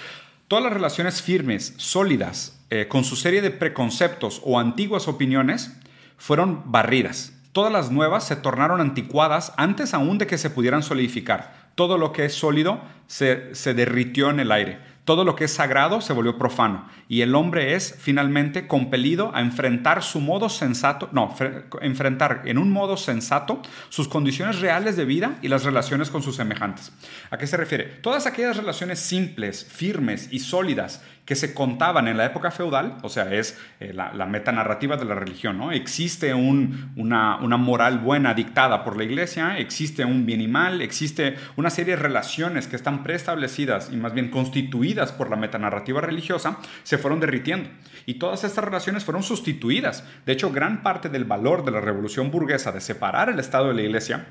todas 0.49 0.65
las 0.65 0.73
relaciones 0.73 1.21
firmes, 1.21 1.75
sólidas, 1.77 2.59
eh, 2.71 2.89
con 2.89 3.05
su 3.05 3.17
serie 3.17 3.43
de 3.43 3.51
preconceptos 3.51 4.41
o 4.47 4.59
antiguas 4.59 5.07
opiniones, 5.09 5.79
fueron 6.17 6.63
barridas. 6.73 7.35
Todas 7.53 7.71
las 7.71 7.91
nuevas 7.91 8.27
se 8.27 8.37
tornaron 8.37 8.81
anticuadas 8.81 9.53
antes 9.59 9.93
aún 9.93 10.17
de 10.17 10.27
que 10.27 10.39
se 10.39 10.49
pudieran 10.49 10.83
solidificar. 10.83 11.69
Todo 11.75 11.99
lo 11.99 12.15
que 12.15 12.25
es 12.25 12.33
sólido 12.33 12.81
se, 13.09 13.55
se 13.55 13.75
derritió 13.75 14.31
en 14.31 14.41
el 14.41 14.51
aire. 14.53 14.79
Todo 15.05 15.25
lo 15.25 15.35
que 15.35 15.47
es 15.47 15.53
sagrado 15.53 16.01
se 16.01 16.13
volvió 16.13 16.39
profano 16.39 16.89
y 17.09 17.23
el 17.23 17.35
hombre 17.35 17.75
es 17.75 17.97
finalmente 17.99 18.69
compelido 18.69 19.33
a 19.35 19.41
enfrentar 19.41 20.05
su 20.05 20.21
modo 20.21 20.49
sensato, 20.49 21.09
no, 21.11 21.35
enfrentar 21.81 22.43
en 22.45 22.57
un 22.57 22.71
modo 22.71 22.97
sensato 22.97 23.61
sus 23.89 24.07
condiciones 24.07 24.61
reales 24.61 24.97
de 24.97 25.05
vida 25.05 25.39
y 25.43 25.49
las 25.49 25.65
relaciones 25.65 26.09
con 26.09 26.23
sus 26.23 26.37
semejantes. 26.37 26.93
¿A 27.31 27.37
qué 27.37 27.49
se 27.49 27.57
refiere? 27.57 27.85
Todas 27.85 28.27
aquellas 28.27 28.57
relaciones 28.57 29.01
simples, 29.01 29.65
firmes 29.69 30.29
y 30.31 30.39
sólidas 30.39 31.03
que 31.25 31.37
se 31.37 31.55
contaban 31.55 32.09
en 32.09 32.17
la 32.17 32.27
época 32.27 32.51
feudal, 32.51 32.99
o 33.03 33.09
sea, 33.09 33.33
es 33.33 33.57
eh, 33.79 33.93
la, 33.93 34.27
metanarrativa 34.27 34.97
de 34.97 35.05
la 35.05 35.15
religión, 35.15 35.57
¿no? 35.57 35.71
Existe 35.71 36.35
una, 36.35 37.37
una, 37.37 37.57
moral 37.57 38.01
buena 38.01 38.35
dictada 38.35 38.83
por 38.83 38.97
la 38.97 39.05
iglesia, 39.05 39.59
existe 39.59 40.05
un 40.05 40.27
bien 40.27 40.41
y 40.41 40.49
mal, 40.49 40.83
existe 40.83 41.37
una 41.57 41.71
serie 41.71 41.95
de 41.95 42.03
relaciones 42.03 42.67
que 42.67 42.75
están 42.75 43.05
preestablecidas 43.05 43.91
y 43.93 43.97
más 43.97 44.15
bien 44.15 44.31
constituidas 44.31 45.13
por 45.13 45.31
la 45.31 45.37
metanarrativa 45.37 46.01
religiosa, 46.01 46.59
se 46.83 46.99
fueron 46.99 47.21
derritiendo. 47.21 47.71
Y 48.05 48.15
todas 48.15 48.43
estas 48.43 48.65
relaciones 48.65 49.05
fueron 49.05 49.23
sustituidas. 49.23 50.05
De 50.27 50.33
hecho, 50.33 50.51
gran 50.51 50.83
parte 50.83 51.09
del 51.09 51.25
valor 51.25 51.65
de 51.65 51.71
la 51.71 51.81
revolución 51.81 52.33
burguesa 52.33 52.73
de 52.73 52.81
separar 52.81 53.29
el 53.29 53.39
Estado 53.39 53.69
de 53.69 53.75
la 53.75 53.83
iglesia 53.83 54.27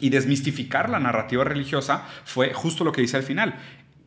y 0.00 0.10
desmistificar 0.10 0.88
la 0.88 1.00
narrativa 1.00 1.42
religiosa 1.42 2.04
fue 2.24 2.52
justo 2.54 2.84
lo 2.84 2.92
que 2.92 3.00
dice 3.00 3.16
al 3.16 3.24
final 3.24 3.56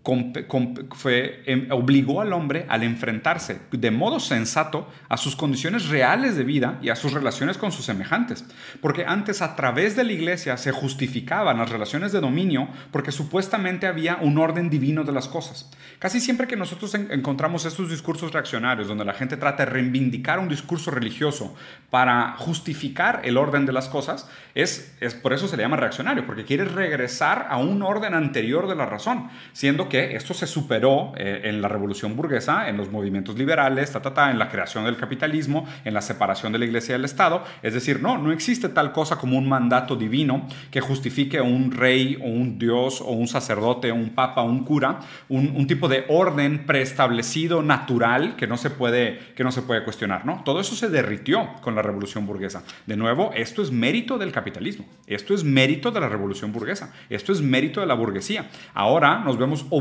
fue, 0.03 1.44
em, 1.45 1.68
obligó 1.71 2.21
al 2.21 2.33
hombre 2.33 2.65
al 2.69 2.81
enfrentarse 2.81 3.62
de 3.71 3.92
modo 3.92 4.19
sensato 4.19 4.89
a 5.09 5.18
sus 5.18 5.36
condiciones 5.36 5.89
reales 5.89 6.36
de 6.36 6.44
vida 6.44 6.80
y 6.81 6.89
a 6.89 6.95
sus 6.95 7.13
relaciones 7.13 7.57
con 7.57 7.71
sus 7.71 7.86
semejantes. 7.86 8.45
Porque 8.81 9.06
antes 9.06 9.44
a 9.44 9.56
través 9.56 9.95
de 9.95 10.03
la 10.03 10.13
iglesia 10.13 10.57
se 10.57 10.71
justificaban 10.71 11.59
las 11.59 11.69
relaciones 11.69 12.12
de 12.12 12.19
dominio 12.19 12.68
porque 12.92 13.12
supuestamente 13.12 13.86
había 13.86 14.18
un 14.21 14.39
orden 14.39 14.71
divino 14.71 15.03
de 15.03 15.12
las 15.12 15.27
cosas. 15.27 15.69
Casi 16.00 16.19
siempre 16.19 16.47
que 16.47 16.56
nosotros 16.56 16.95
encontramos 16.95 17.65
estos 17.65 17.89
discursos 17.89 18.33
reaccionarios 18.33 18.88
donde 18.88 19.06
la 19.06 19.13
gente 19.13 19.38
trata 19.38 19.65
de 19.65 19.71
reivindicar 19.71 20.39
un 20.39 20.50
discurso 20.50 20.89
religioso 20.89 21.56
para 21.92 22.33
justificar 22.38 23.21
el 23.24 23.38
orden 23.38 23.68
de 23.68 23.73
las 23.73 23.87
cosas, 23.87 24.28
es, 24.56 24.95
es 24.99 25.14
por 25.14 25.33
eso 25.33 25.47
se 25.47 25.57
le 25.57 25.64
llama 25.64 25.78
reaccionario, 25.78 26.25
porque 26.25 26.45
quiere 26.45 26.66
regresar 26.66 27.47
a 27.49 27.57
un 27.57 27.83
orden 27.83 28.16
anterior 28.16 28.68
de 28.68 28.75
la 28.75 28.85
razón, 28.85 29.30
siendo 29.54 29.90
que 29.92 30.16
esto 30.16 30.33
se 30.33 30.48
superó 30.48 31.12
eh, 31.18 31.42
en 31.44 31.62
la 31.62 31.68
revolución 31.68 32.16
burguesa, 32.16 32.69
en 32.69 32.78
los 32.78 32.90
movimientos 32.90 33.38
liberales, 33.38 33.92
ta, 33.92 34.31
en 34.31 34.40
la 34.40 34.48
creación 34.48 34.86
del 34.86 34.95
capitalismo, 34.95 35.68
en 35.83 35.94
la 35.94 36.02
separación 36.02 36.54
de 36.54 36.60
la 36.60 36.66
iglesia 36.66 36.94
del 36.95 37.04
Estado. 37.04 37.44
Es 37.62 37.74
decir, 37.74 38.02
no, 38.02 38.18
no 38.18 38.31
existe 38.31 38.69
tal 38.69 38.94
cosa 38.94 39.18
como 39.18 39.38
un 39.38 39.50
mandato 39.50 39.98
divino 39.98 40.48
que 40.71 40.80
justifique 40.80 41.42
un 41.42 41.71
rey 41.71 42.18
o 42.21 42.28
un 42.28 42.57
dios 42.57 43.02
o 43.02 43.12
un 43.12 43.28
sacerdote, 43.28 43.92
un 43.92 44.12
papa, 44.12 44.44
un 44.44 44.64
cura, 44.64 45.02
un, 45.28 45.68
tipo 45.68 45.90
de 45.90 46.06
orden 46.07 46.66
preestablecido, 46.66 47.62
natural, 47.62 48.38
que 48.38 48.48
no 48.48 48.56
se 48.56 48.69
puede, 48.69 49.19
que 49.36 49.44
no 49.44 49.52
se 49.52 49.62
puede 49.62 49.83
cuestionar. 49.83 50.26
¿no? 50.26 50.42
Todo 50.45 50.62
eso 50.62 50.74
se 50.74 50.88
derritió 50.88 51.50
con 51.62 51.76
la 51.76 51.81
revolución 51.81 52.26
burguesa. 52.26 52.64
De 52.86 52.95
nuevo, 52.95 53.31
esto 53.36 53.62
es 53.62 53.71
mérito 53.71 54.18
del 54.18 54.31
capitalismo, 54.31 54.86
esto 55.06 55.33
es 55.33 55.44
mérito 55.44 55.92
de 55.92 56.00
la 56.00 56.07
revolución 56.07 56.54
burguesa, 56.54 56.94
esto 57.10 57.33
es 57.33 57.42
mérito 57.42 57.81
de 57.81 57.88
la 57.88 57.94
burguesía. 57.94 58.50
Ahora 58.74 59.19
nos 59.19 59.38
vemos 59.38 59.66
obligados 59.69 59.81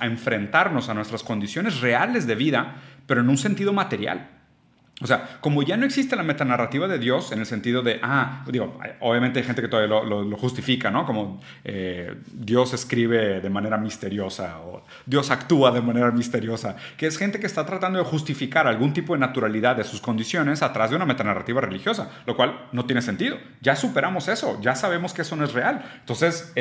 a 0.00 0.06
enfrentarnos 0.06 0.88
a 0.88 0.94
nuestras 0.94 1.22
condiciones 1.22 1.80
reales 1.80 2.26
de 2.26 2.34
vida, 2.34 2.76
pero 3.06 3.20
en 3.20 3.28
un 3.28 3.38
sentido 3.38 3.72
material. 3.72 4.39
O 5.02 5.06
sea, 5.06 5.38
como 5.40 5.62
ya 5.62 5.76
no 5.76 5.86
existe 5.86 6.14
la 6.14 6.22
metanarrativa 6.22 6.86
de 6.86 6.98
Dios 6.98 7.32
en 7.32 7.40
el 7.40 7.46
sentido 7.46 7.82
de, 7.82 8.00
ah, 8.02 8.44
digo, 8.50 8.78
obviamente 9.00 9.38
hay 9.38 9.46
gente 9.46 9.62
que 9.62 9.68
todavía 9.68 9.88
lo, 9.88 10.36
justifica, 10.36 10.90
¿no? 10.90 11.06
Como 11.06 11.40
eh, 11.64 12.16
Dios 12.32 12.74
escribe 12.74 13.40
de 13.40 13.50
manera 13.50 13.78
misteriosa 13.78 14.60
o 14.60 14.84
Dios 15.06 15.30
actúa 15.30 15.70
de 15.70 15.80
manera 15.80 16.10
misteriosa, 16.10 16.76
que 16.98 17.06
es 17.06 17.16
gente 17.16 17.40
que 17.40 17.46
está 17.46 17.64
tratando 17.64 17.98
de 17.98 18.04
justificar 18.04 18.66
algún 18.66 18.92
tipo 18.92 19.14
de 19.14 19.20
naturalidad 19.20 19.76
de 19.76 19.84
sus 19.84 20.00
condiciones 20.00 20.62
atrás 20.62 20.90
de 20.90 20.96
una 20.96 21.06
metanarrativa 21.06 21.62
religiosa, 21.62 22.10
lo 22.26 22.36
cual 22.36 22.68
no 22.72 22.84
tiene 22.84 23.00
sentido. 23.00 23.38
Ya 23.62 23.76
superamos 23.76 24.28
eso, 24.28 24.60
ya 24.60 24.74
sabemos 24.74 25.14
que 25.14 25.22
eso 25.22 25.34
no 25.34 25.44
es 25.44 25.52
real. 25.52 25.82
Entonces, 26.00 26.52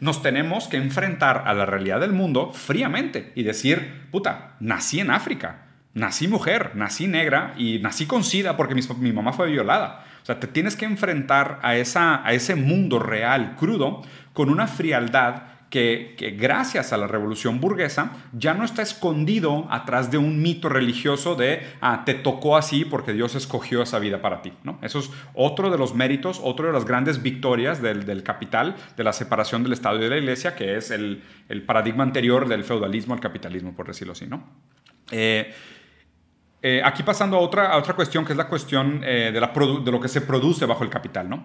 nos 0.00 0.22
tenemos 0.22 0.68
que 0.68 0.76
enfrentar 0.76 1.42
a 1.46 1.54
la 1.54 1.66
realidad 1.66 2.00
del 2.00 2.12
mundo 2.12 2.52
fríamente 2.52 3.32
y 3.34 3.42
decir, 3.42 4.06
puta, 4.12 4.56
nací 4.60 5.00
en 5.00 5.10
África 5.10 5.67
nací 5.98 6.28
mujer, 6.28 6.72
nací 6.74 7.06
negra 7.06 7.54
y 7.56 7.78
nací 7.80 8.06
con 8.06 8.24
SIDA 8.24 8.56
porque 8.56 8.74
mi, 8.74 8.82
mi 8.98 9.12
mamá 9.12 9.32
fue 9.32 9.50
violada. 9.50 10.04
O 10.22 10.26
sea, 10.26 10.40
te 10.40 10.46
tienes 10.46 10.76
que 10.76 10.84
enfrentar 10.84 11.58
a, 11.62 11.76
esa, 11.76 12.26
a 12.26 12.32
ese 12.32 12.54
mundo 12.54 12.98
real, 12.98 13.56
crudo, 13.56 14.02
con 14.32 14.50
una 14.50 14.66
frialdad 14.66 15.42
que, 15.70 16.36
gracias 16.38 16.92
a 16.92 16.96
la 16.96 17.06
revolución 17.06 17.60
burguesa 17.60 18.12
ya 18.32 18.54
no 18.54 18.64
está 18.64 18.82
escondido 18.82 19.66
atrás 19.70 20.10
de 20.10 20.18
un 20.18 20.40
mito 20.40 20.68
religioso 20.68 21.34
de, 21.34 21.62
ah, 21.80 22.02
te 22.06 22.14
tocó 22.14 22.56
así 22.56 22.84
porque 22.84 23.12
Dios 23.12 23.34
escogió 23.34 23.82
esa 23.82 23.98
vida 23.98 24.22
para 24.22 24.42
ti. 24.42 24.52
¿no? 24.64 24.78
Eso 24.82 24.98
es 24.98 25.10
otro 25.34 25.70
de 25.70 25.78
los 25.78 25.94
méritos, 25.94 26.40
otro 26.42 26.66
de 26.66 26.72
las 26.72 26.84
grandes 26.84 27.22
victorias 27.22 27.82
del, 27.82 28.22
capital, 28.22 28.76
de 28.96 29.04
la 29.04 29.12
separación 29.12 29.62
del 29.62 29.74
Estado 29.74 29.98
y 29.98 30.00
de 30.00 30.10
la 30.10 30.18
Iglesia, 30.18 30.54
que 30.54 30.76
es 30.76 30.90
el, 30.90 31.22
paradigma 31.66 32.02
anterior 32.02 32.48
del 32.48 32.64
feudalismo 32.64 33.14
al 33.14 33.20
capitalismo, 33.20 33.74
por 33.74 33.86
decirlo 33.86 34.12
así. 34.12 34.26
¿no? 34.26 34.42
Eh, 35.10 35.52
eh, 36.60 36.82
aquí 36.84 37.02
pasando 37.02 37.36
a 37.36 37.40
otra, 37.40 37.68
a 37.72 37.78
otra 37.78 37.94
cuestión, 37.94 38.24
que 38.24 38.32
es 38.32 38.36
la 38.36 38.48
cuestión 38.48 39.02
eh, 39.04 39.30
de, 39.32 39.90
lo 39.90 40.00
que 40.00 40.08
se 40.08 40.20
produce 40.20 40.66
bajo 40.66 40.82
el 40.82 40.90
capital. 40.90 41.28
¿no? 41.28 41.44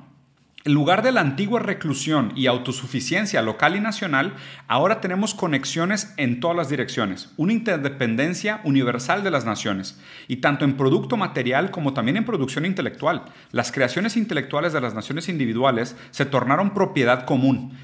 En 0.65 0.74
lugar 0.74 1.03
de 1.03 1.12
la 1.12 1.22
antigua 1.22 1.60
reclusión 1.60 2.32
y 2.36 2.48
autosuficiencia 2.48 3.41
local 3.43 3.75
y 3.75 3.79
nacional, 3.79 4.34
ahora 4.67 5.01
tenemos 5.01 5.36
conexiones 5.36 6.13
en 6.17 6.39
todas 6.39 6.58
las 6.58 6.70
direcciones, 6.70 7.32
una 7.38 7.53
interdependencia 7.53 8.62
universal 8.63 9.24
de 9.24 9.29
las 9.29 9.46
naciones, 9.46 10.00
y 10.27 10.38
tanto 10.38 10.65
en 10.65 10.77
producto 10.77 11.15
material 11.15 11.70
como 11.70 11.93
también 11.93 12.17
en 12.17 12.25
producción 12.25 12.65
intelectual. 12.65 13.25
Las 13.51 13.72
creaciones 13.72 14.17
intelectuales 14.17 14.74
de 14.74 14.82
las 14.82 14.96
naciones 14.96 15.29
individuales 15.29 15.96
se 16.10 16.25
tornaron 16.25 16.74
propiedad 16.74 17.25
común 17.25 17.77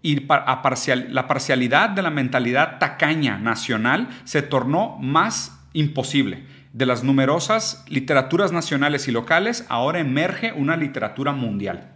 y 0.00 0.20
la 0.20 0.62
parcialidad 1.28 1.90
de 1.90 2.02
la 2.02 2.10
mentalidad 2.10 2.78
tacaña 2.78 3.38
nacional 3.38 4.08
se 4.24 4.40
tornó 4.40 4.96
más 4.98 5.60
imposible 5.74 6.59
de 6.72 6.86
las 6.86 7.02
numerosas 7.02 7.84
literaturas 7.88 8.52
nacionales 8.52 9.08
y 9.08 9.12
locales, 9.12 9.66
ahora 9.68 9.98
emerge 9.98 10.52
una 10.52 10.76
literatura 10.76 11.32
mundial. 11.32 11.92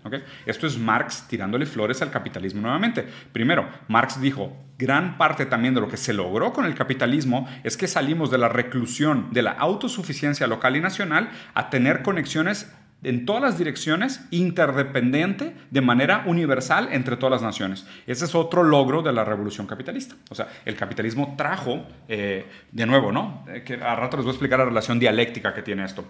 Esto 0.47 0.67
es 0.67 0.79
Marx 0.79 1.27
tirándole 1.29 1.67
flores 1.67 2.03
al 2.03 2.11
capitalismo 2.11 2.61
nuevamente. 2.61 3.07
Primero, 3.33 3.69
Marx 3.87 4.21
dijo, 4.21 4.57
gran 4.77 5.17
parte 5.17 5.47
también 5.47 5.75
de 5.75 5.81
lo 5.81 5.89
que 5.89 5.97
se 5.97 6.13
logró 6.13 6.53
con 6.53 6.65
el 6.65 6.75
capitalismo 6.75 7.49
es 7.63 7.77
que 7.77 7.87
salimos 7.87 8.31
de 8.31 8.39
la 8.39 8.49
reclusión, 8.49 9.29
de 9.31 9.43
la 9.43 9.53
autosuficiencia 9.53 10.49
local 10.49 10.77
y 10.77 10.81
nacional, 10.81 11.31
a 11.55 11.71
tener 11.71 12.03
conexiones 12.03 12.73
en 13.05 13.27
todas 13.27 13.43
las 13.43 13.59
direcciones, 13.59 14.27
interdependiente, 14.31 15.55
de 15.71 15.81
manera 15.81 16.25
universal 16.27 16.89
entre 16.91 17.17
todas 17.17 17.33
las 17.33 17.43
naciones. 17.43 17.87
Ese 18.07 18.25
es 18.25 18.35
otro 18.35 18.65
logro 18.65 19.03
de 19.03 19.13
la 19.13 19.25
revolución 19.25 19.67
capitalista. 19.67 20.17
O 20.31 20.35
sea, 20.35 20.49
el 20.65 20.77
capitalismo 20.77 21.35
trajo, 21.37 21.87
eh, 22.09 22.47
de 22.73 22.87
nuevo, 22.87 23.13
¿no? 23.13 23.45
Eh, 23.49 23.63
que 23.63 23.75
a 23.75 23.95
rato 23.95 24.17
les 24.17 24.25
voy 24.25 24.33
a 24.33 24.35
explicar 24.35 24.59
la 24.59 24.65
relación 24.65 24.99
dialéctica 24.99 25.55
que 25.55 25.63
tiene 25.63 25.85
esto. 25.85 26.05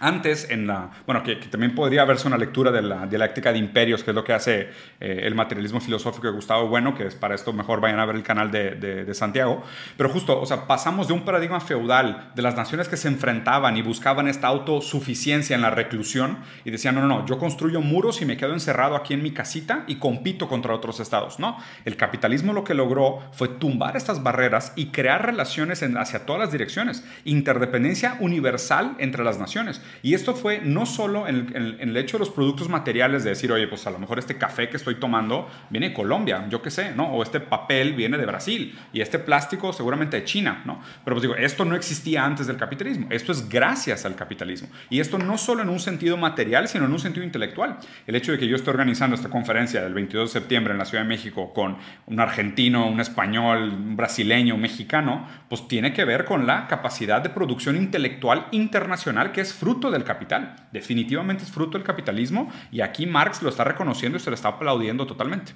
Antes, 0.00 0.48
en 0.50 0.66
la, 0.66 0.90
bueno, 1.06 1.22
que, 1.22 1.36
también 1.36 1.74
podría 1.74 2.04
verse 2.04 2.28
una 2.28 2.38
lectura 2.38 2.70
de 2.70 2.82
la 2.82 3.06
dialéctica 3.06 3.52
de 3.52 3.58
imperios, 3.58 4.04
que 4.04 4.12
es 4.12 4.14
lo 4.14 4.22
que 4.22 4.32
hace 4.32 4.70
eh, 5.00 5.20
el 5.24 5.34
materialismo 5.34 5.80
filosófico 5.80 6.28
de 6.28 6.32
Gustavo 6.32 6.68
Bueno, 6.68 6.94
que 6.94 7.06
es 7.06 7.14
para 7.16 7.34
esto 7.34 7.52
mejor 7.52 7.80
vayan 7.80 7.98
a 7.98 8.06
ver 8.06 8.16
el 8.16 8.22
canal 8.22 8.50
de, 8.50 8.76
de, 8.76 9.14
Santiago. 9.14 9.64
Pero 9.96 10.08
justo, 10.10 10.40
o 10.40 10.46
sea, 10.46 10.66
pasamos 10.66 11.08
de 11.08 11.14
un 11.14 11.24
paradigma 11.24 11.60
feudal 11.60 12.30
de 12.34 12.42
las 12.42 12.54
naciones 12.54 12.88
que 12.88 12.96
se 12.96 13.08
enfrentaban 13.08 13.76
y 13.76 13.82
buscaban 13.82 14.28
esta 14.28 14.46
autosuficiencia 14.46 15.56
en 15.56 15.62
la 15.62 15.70
reclusión 15.70 16.38
y 16.64 16.70
decían, 16.70 16.94
no, 16.94 17.00
no, 17.00 17.08
no, 17.08 17.26
yo 17.26 17.38
construyo 17.38 17.80
muros 17.80 18.22
y 18.22 18.26
me 18.26 18.36
quedo 18.36 18.52
encerrado 18.52 18.94
aquí 18.94 19.14
en 19.14 19.22
mi 19.22 19.32
casita 19.32 19.84
y 19.88 19.96
compito 19.96 20.48
contra 20.48 20.74
otros 20.74 21.00
estados. 21.00 21.40
No, 21.40 21.58
el 21.84 21.96
capitalismo 21.96 22.52
lo 22.52 22.64
que 22.64 22.74
logró 22.74 23.20
fue 23.32 23.48
tumbar 23.48 23.96
estas 23.96 24.22
barreras 24.22 24.72
y 24.76 24.86
crear 24.86 25.26
relaciones 25.26 25.82
en, 25.82 25.96
hacia 25.96 26.24
todas 26.24 26.40
las 26.40 26.52
direcciones, 26.52 27.04
interdependencia 27.24 28.16
universal 28.20 28.94
entre 28.98 29.24
las 29.24 29.38
naciones. 29.38 29.82
Y 30.02 30.14
esto 30.14 30.34
fue 30.34 30.60
no 30.62 30.86
solo 30.86 31.26
en 31.26 31.78
el, 31.80 31.96
hecho 31.96 32.16
de 32.16 32.20
los 32.20 32.30
productos 32.30 32.68
materiales, 32.68 33.24
de 33.24 33.30
decir, 33.30 33.50
oye, 33.52 33.66
pues 33.66 33.86
a 33.86 33.90
lo 33.90 33.98
mejor 33.98 34.18
este 34.18 34.36
café 34.36 34.68
que 34.68 34.76
estoy 34.76 34.96
tomando 34.96 35.48
viene 35.70 35.88
de 35.88 35.94
Colombia, 35.94 36.46
yo 36.48 36.62
qué 36.62 36.70
sé, 36.70 36.94
¿no? 36.94 37.12
O 37.12 37.22
este 37.22 37.40
papel 37.40 37.94
viene 37.94 38.18
de 38.18 38.26
Brasil 38.26 38.78
y 38.92 39.00
este 39.00 39.18
plástico 39.18 39.72
seguramente 39.72 40.18
de 40.18 40.24
China, 40.24 40.62
¿no? 40.64 40.80
Pero 41.04 41.16
pues 41.16 41.22
digo, 41.22 41.34
esto 41.34 41.64
no 41.64 41.74
existía 41.74 42.24
antes 42.24 42.46
del 42.46 42.56
capitalismo, 42.56 43.06
esto 43.10 43.32
es 43.32 43.48
gracias 43.48 44.04
al 44.04 44.14
capitalismo. 44.14 44.68
Y 44.90 45.00
esto 45.00 45.18
no 45.18 45.38
solo 45.38 45.62
en 45.62 45.68
un 45.68 45.80
sentido 45.80 46.16
material, 46.16 46.68
sino 46.68 46.84
en 46.84 46.92
un 46.92 46.98
sentido 46.98 47.24
intelectual. 47.24 47.78
El 48.06 48.14
hecho 48.14 48.32
de 48.32 48.38
que 48.38 48.46
yo 48.46 48.56
esté 48.56 48.70
organizando 48.70 49.16
esta 49.16 49.28
conferencia 49.28 49.82
del 49.82 49.94
22 49.94 50.32
de 50.32 50.40
septiembre 50.40 50.72
en 50.72 50.78
la 50.78 50.84
Ciudad 50.84 51.02
de 51.04 51.08
México 51.08 51.52
con 51.52 51.78
un 52.06 52.20
argentino, 52.20 52.88
un 52.88 53.00
español, 53.00 53.70
un 53.70 53.96
brasileño, 53.96 54.54
un 54.54 54.60
mexicano, 54.60 55.26
pues 55.48 55.66
tiene 55.68 55.92
que 55.92 56.04
ver 56.04 56.24
con 56.24 56.46
la 56.46 56.66
capacidad 56.66 57.22
de 57.22 57.30
producción 57.30 57.76
intelectual 57.76 58.46
internacional 58.52 59.32
que 59.32 59.40
es 59.40 59.52
fruto 59.52 59.77
del 59.78 60.02
capital. 60.02 60.68
Definitivamente 60.72 61.44
es 61.44 61.50
fruto 61.50 61.78
del 61.78 61.86
capitalismo 61.86 62.50
y 62.72 62.80
aquí 62.80 63.06
Marx 63.06 63.42
lo 63.42 63.48
está 63.48 63.62
reconociendo 63.62 64.18
y 64.18 64.20
se 64.20 64.30
lo 64.30 64.34
está 64.34 64.48
aplaudiendo 64.48 65.06
totalmente. 65.06 65.52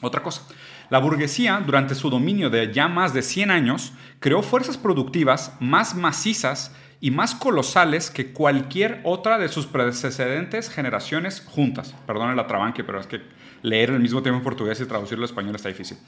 Otra 0.00 0.22
cosa, 0.22 0.42
la 0.90 0.98
burguesía 0.98 1.62
durante 1.64 1.94
su 1.94 2.10
dominio 2.10 2.50
de 2.50 2.72
ya 2.72 2.88
más 2.88 3.12
de 3.14 3.22
100 3.22 3.50
años 3.50 3.92
creó 4.20 4.42
fuerzas 4.42 4.76
productivas 4.76 5.54
más 5.60 5.94
macizas 5.94 6.74
y 7.00 7.10
más 7.10 7.34
colosales 7.34 8.10
que 8.10 8.32
cualquier 8.32 9.00
otra 9.04 9.38
de 9.38 9.48
sus 9.48 9.66
precedentes 9.66 10.70
generaciones 10.70 11.42
juntas. 11.46 11.94
Perdone 12.06 12.34
la 12.34 12.46
trabanque, 12.46 12.82
pero 12.82 12.98
es 12.98 13.06
que 13.06 13.20
leer 13.62 13.90
al 13.90 14.00
mismo 14.00 14.22
tiempo 14.22 14.38
en 14.38 14.44
portugués 14.44 14.80
y 14.80 14.86
traducirlo 14.86 15.24
al 15.24 15.30
español 15.30 15.54
está 15.54 15.68
difícil. 15.68 15.98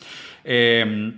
Eh, 0.45 1.14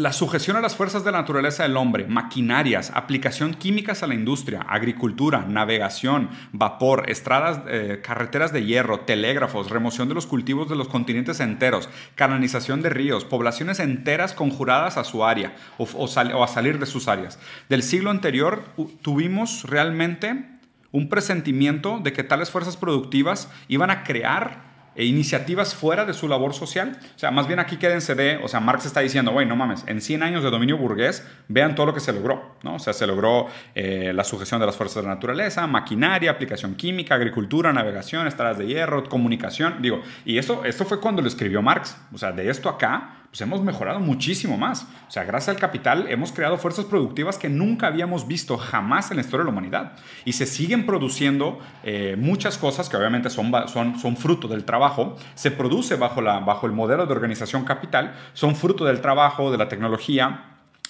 la 0.00 0.14
sujeción 0.14 0.56
a 0.56 0.62
las 0.62 0.76
fuerzas 0.76 1.04
de 1.04 1.12
la 1.12 1.18
naturaleza 1.18 1.62
del 1.62 1.76
hombre, 1.76 2.06
maquinarias, 2.06 2.90
aplicación 2.94 3.52
químicas 3.52 4.02
a 4.02 4.06
la 4.06 4.14
industria, 4.14 4.62
agricultura, 4.62 5.44
navegación, 5.46 6.30
vapor, 6.52 7.10
estradas, 7.10 7.60
eh, 7.68 8.00
carreteras 8.02 8.50
de 8.50 8.64
hierro, 8.64 9.00
telégrafos, 9.00 9.68
remoción 9.68 10.08
de 10.08 10.14
los 10.14 10.26
cultivos 10.26 10.70
de 10.70 10.76
los 10.76 10.88
continentes 10.88 11.38
enteros, 11.40 11.90
canalización 12.14 12.80
de 12.80 12.88
ríos, 12.88 13.26
poblaciones 13.26 13.78
enteras 13.78 14.32
conjuradas 14.32 14.96
a 14.96 15.04
su 15.04 15.22
área 15.22 15.54
o, 15.76 15.84
o 15.84 16.44
a 16.44 16.48
salir 16.48 16.78
de 16.78 16.86
sus 16.86 17.06
áreas. 17.06 17.38
Del 17.68 17.82
siglo 17.82 18.10
anterior 18.10 18.64
tuvimos 19.02 19.64
realmente 19.64 20.46
un 20.92 21.10
presentimiento 21.10 22.00
de 22.02 22.14
que 22.14 22.24
tales 22.24 22.50
fuerzas 22.50 22.78
productivas 22.78 23.50
iban 23.68 23.90
a 23.90 24.02
crear 24.02 24.69
e 24.94 25.04
iniciativas 25.04 25.74
fuera 25.74 26.04
de 26.04 26.14
su 26.14 26.28
labor 26.28 26.54
social. 26.54 26.98
O 27.16 27.18
sea, 27.18 27.30
más 27.30 27.46
bien 27.46 27.58
aquí 27.58 27.76
quédense 27.76 28.14
de, 28.14 28.38
o 28.42 28.48
sea, 28.48 28.60
Marx 28.60 28.86
está 28.86 29.00
diciendo, 29.00 29.32
güey, 29.32 29.46
no 29.46 29.56
mames, 29.56 29.84
en 29.86 30.00
100 30.00 30.22
años 30.22 30.42
de 30.42 30.50
dominio 30.50 30.76
burgués, 30.76 31.26
vean 31.48 31.74
todo 31.74 31.86
lo 31.86 31.94
que 31.94 32.00
se 32.00 32.12
logró, 32.12 32.56
¿no? 32.62 32.74
O 32.74 32.78
sea, 32.78 32.92
se 32.92 33.06
logró 33.06 33.46
eh, 33.74 34.12
la 34.14 34.24
sujeción 34.24 34.60
de 34.60 34.66
las 34.66 34.76
fuerzas 34.76 35.02
de 35.02 35.08
la 35.08 35.14
naturaleza, 35.14 35.66
maquinaria, 35.66 36.30
aplicación 36.30 36.74
química, 36.74 37.14
agricultura, 37.14 37.72
navegación, 37.72 38.26
estradas 38.26 38.58
de 38.58 38.66
hierro, 38.66 39.04
comunicación, 39.08 39.76
digo, 39.80 40.02
y 40.24 40.38
esto, 40.38 40.64
esto 40.64 40.84
fue 40.84 41.00
cuando 41.00 41.22
lo 41.22 41.28
escribió 41.28 41.62
Marx. 41.62 41.96
O 42.12 42.18
sea, 42.18 42.32
de 42.32 42.50
esto 42.50 42.68
acá, 42.68 43.19
pues 43.30 43.40
hemos 43.42 43.62
mejorado 43.62 44.00
muchísimo 44.00 44.58
más. 44.58 44.88
O 45.06 45.10
sea, 45.10 45.22
gracias 45.22 45.54
al 45.54 45.60
capital 45.60 46.06
hemos 46.08 46.32
creado 46.32 46.58
fuerzas 46.58 46.84
productivas 46.84 47.38
que 47.38 47.48
nunca 47.48 47.86
habíamos 47.86 48.26
visto 48.26 48.58
jamás 48.58 49.10
en 49.10 49.18
la 49.18 49.22
historia 49.22 49.44
de 49.44 49.44
la 49.44 49.52
humanidad. 49.52 49.92
Y 50.24 50.32
se 50.32 50.46
siguen 50.46 50.84
produciendo 50.84 51.60
eh, 51.84 52.16
muchas 52.18 52.58
cosas 52.58 52.88
que 52.88 52.96
obviamente 52.96 53.30
son, 53.30 53.52
son, 53.68 54.00
son 54.00 54.16
fruto 54.16 54.48
del 54.48 54.64
trabajo. 54.64 55.16
Se 55.36 55.52
produce 55.52 55.94
bajo, 55.94 56.20
la, 56.20 56.40
bajo 56.40 56.66
el 56.66 56.72
modelo 56.72 57.06
de 57.06 57.12
organización 57.12 57.64
capital, 57.64 58.14
son 58.32 58.56
fruto 58.56 58.84
del 58.84 59.00
trabajo, 59.00 59.52
de 59.52 59.58
la 59.58 59.68
tecnología, 59.68 60.46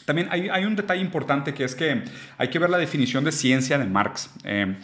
también 0.07 0.29
hay, 0.33 0.49
hay, 0.49 0.65
un 0.65 0.75
detalle 0.75 1.01
importante 1.01 1.55
que 1.55 1.63
es 1.63 1.77
que 1.77 2.03
hay 2.37 2.49
que 2.49 2.59
ver 2.59 2.69
la 2.69 2.79
definición 2.79 3.23
de 3.23 3.31
ciencia 3.31 3.79
de 3.79 3.85
Marx. 3.85 4.31
Eh, 4.43 4.77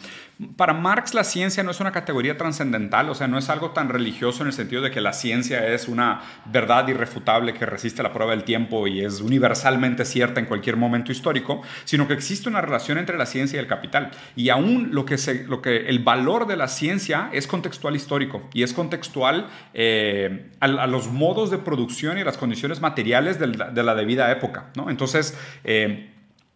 para 0.55 0.73
Marx 0.73 1.15
la 1.15 1.23
ciencia 1.23 1.63
no 1.63 1.71
es 1.71 1.79
una 1.79 1.91
categoría 1.91 2.37
trascendental, 2.37 3.09
o 3.09 3.15
sea, 3.15 3.27
no 3.27 3.39
es 3.39 3.49
algo 3.49 3.71
tan 3.71 3.89
religioso 3.89 4.43
en 4.43 4.47
el 4.47 4.53
sentido 4.53 4.83
de 4.83 4.91
que 4.91 5.01
la 5.01 5.13
ciencia 5.13 5.67
es 5.67 5.87
una 5.87 6.21
verdad 6.45 6.87
irrefutable 6.87 7.55
que 7.55 7.65
resiste 7.65 8.03
la 8.03 8.13
prueba 8.13 8.31
del 8.31 8.43
tiempo 8.43 8.87
y 8.87 9.03
es 9.03 9.19
universalmente 9.21 10.05
cierta 10.05 10.39
en 10.39 10.45
cualquier 10.45 10.77
momento 10.77 11.11
histórico, 11.11 11.61
sino 11.85 12.07
que 12.07 12.13
existe 12.13 12.49
una 12.49 12.61
relación 12.61 12.99
entre 12.99 13.17
la 13.17 13.25
ciencia 13.25 13.57
y 13.57 13.59
el 13.59 13.67
capital. 13.67 14.11
Y 14.35 14.49
aún 14.49 14.89
lo 14.91 15.05
que, 15.05 15.17
se, 15.17 15.45
lo 15.45 15.61
que 15.61 15.87
el 15.87 15.99
valor 15.99 16.45
de 16.45 16.55
la 16.55 16.67
ciencia 16.67 17.29
es 17.33 17.47
contextual 17.47 17.95
histórico 17.95 18.47
y 18.53 18.61
es 18.61 18.73
contextual 18.73 19.47
eh, 19.73 20.51
a, 20.59 20.67
los 20.67 21.07
modos 21.07 21.49
de 21.49 21.57
producción 21.57 22.19
y 22.19 22.23
las 22.23 22.37
condiciones 22.37 22.79
materiales 22.79 23.39
de 23.39 23.47
la, 23.47 23.71
de 23.71 23.83
la 23.83 23.95
debida 23.95 24.31
época. 24.31 24.69
¿no? 24.75 24.91
Entonces, 24.91 25.35
eh, 25.63 26.11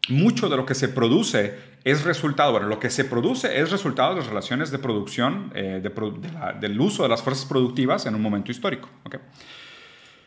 mucho 0.09 0.49
de 0.49 0.57
lo 0.57 0.65
que 0.65 0.75
se 0.75 0.89
produce 0.89 1.71
es 1.83 2.03
resultado, 2.03 2.51
bueno, 2.51 2.67
lo 2.67 2.79
que 2.79 2.89
se 2.89 3.05
produce 3.05 3.59
es 3.59 3.71
resultado 3.71 4.11
de 4.11 4.17
las 4.17 4.27
relaciones 4.27 4.71
de 4.71 4.79
producción, 4.79 5.51
eh, 5.55 5.81
del 6.59 6.79
uso 6.79 7.03
de 7.03 7.09
las 7.09 7.21
fuerzas 7.21 7.45
productivas 7.45 8.05
en 8.05 8.15
un 8.15 8.21
momento 8.21 8.51
histórico. 8.51 8.89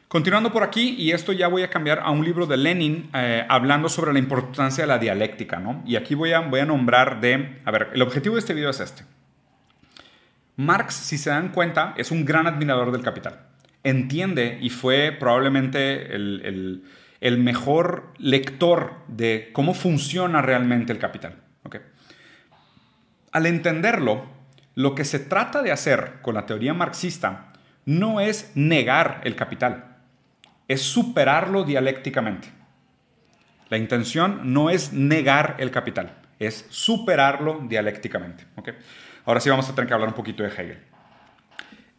Continuando 0.09 0.53
por 0.53 0.63
aquí, 0.63 0.95
y 0.97 1.11
esto 1.11 1.33
ya 1.33 1.49
voy 1.49 1.63
a 1.63 1.71
cambiar 1.71 2.01
a 2.01 2.11
un 2.11 2.25
libro 2.25 2.47
de 2.47 2.57
Lenin 2.57 3.11
eh, 3.15 3.45
hablando 3.49 3.89
sobre 3.89 4.13
la 4.13 4.19
importancia 4.19 4.85
de 4.85 4.89
la 4.89 4.99
dialéctica, 4.99 5.59
¿no? 5.59 5.83
Y 5.87 5.97
aquí 5.97 6.15
voy 6.15 6.33
a, 6.33 6.41
voy 6.41 6.61
a 6.61 6.67
nombrar 6.67 7.21
de, 7.21 7.61
a 7.65 7.71
ver, 7.73 7.91
el 7.95 8.03
objetivo 8.03 8.37
de 8.37 8.41
este 8.41 8.55
video 8.55 8.71
es 8.71 8.79
este. 8.79 9.05
Marx, 10.57 10.95
si 10.95 11.19
se 11.19 11.31
dan 11.31 11.49
cuenta, 11.49 11.95
es 11.97 12.13
un 12.13 12.25
gran 12.25 12.47
admirador 12.47 12.93
del 12.93 13.03
capital. 13.03 13.41
Entiende 13.83 14.59
y 14.61 14.71
fue 14.71 15.17
probablemente 15.19 16.15
el 16.15 16.41
el 16.45 16.85
mejor 17.39 18.13
lector 18.19 18.97
de 19.09 19.49
cómo 19.55 19.73
funciona 19.73 20.43
realmente 20.43 20.93
el 20.93 20.99
capital. 20.99 21.41
Al 23.33 23.47
entenderlo, 23.47 24.27
lo 24.77 24.95
que 24.95 25.05
se 25.05 25.19
trata 25.19 25.63
de 25.63 25.73
hacer 25.73 26.21
con 26.23 26.35
la 26.35 26.47
teoría 26.47 26.73
marxista 26.73 27.53
no 27.85 28.21
es 28.21 28.53
negar 28.55 29.23
el 29.25 29.35
capital, 29.35 29.97
es 30.69 30.83
superarlo 30.83 31.65
dialécticamente. 31.65 32.49
La 33.71 33.79
intención 33.79 34.53
no 34.53 34.71
es 34.71 34.93
negar 34.93 35.57
el 35.59 35.71
capital, 35.71 36.13
es 36.39 36.67
superarlo 36.69 37.65
dialécticamente. 37.67 38.45
Ahora 39.25 39.41
sí 39.41 39.51
vamos 39.51 39.69
a 39.69 39.75
tener 39.75 39.89
que 39.89 39.95
hablar 39.95 40.11
un 40.11 40.15
poquito 40.15 40.43
de 40.43 40.51
Hegel. 40.51 40.79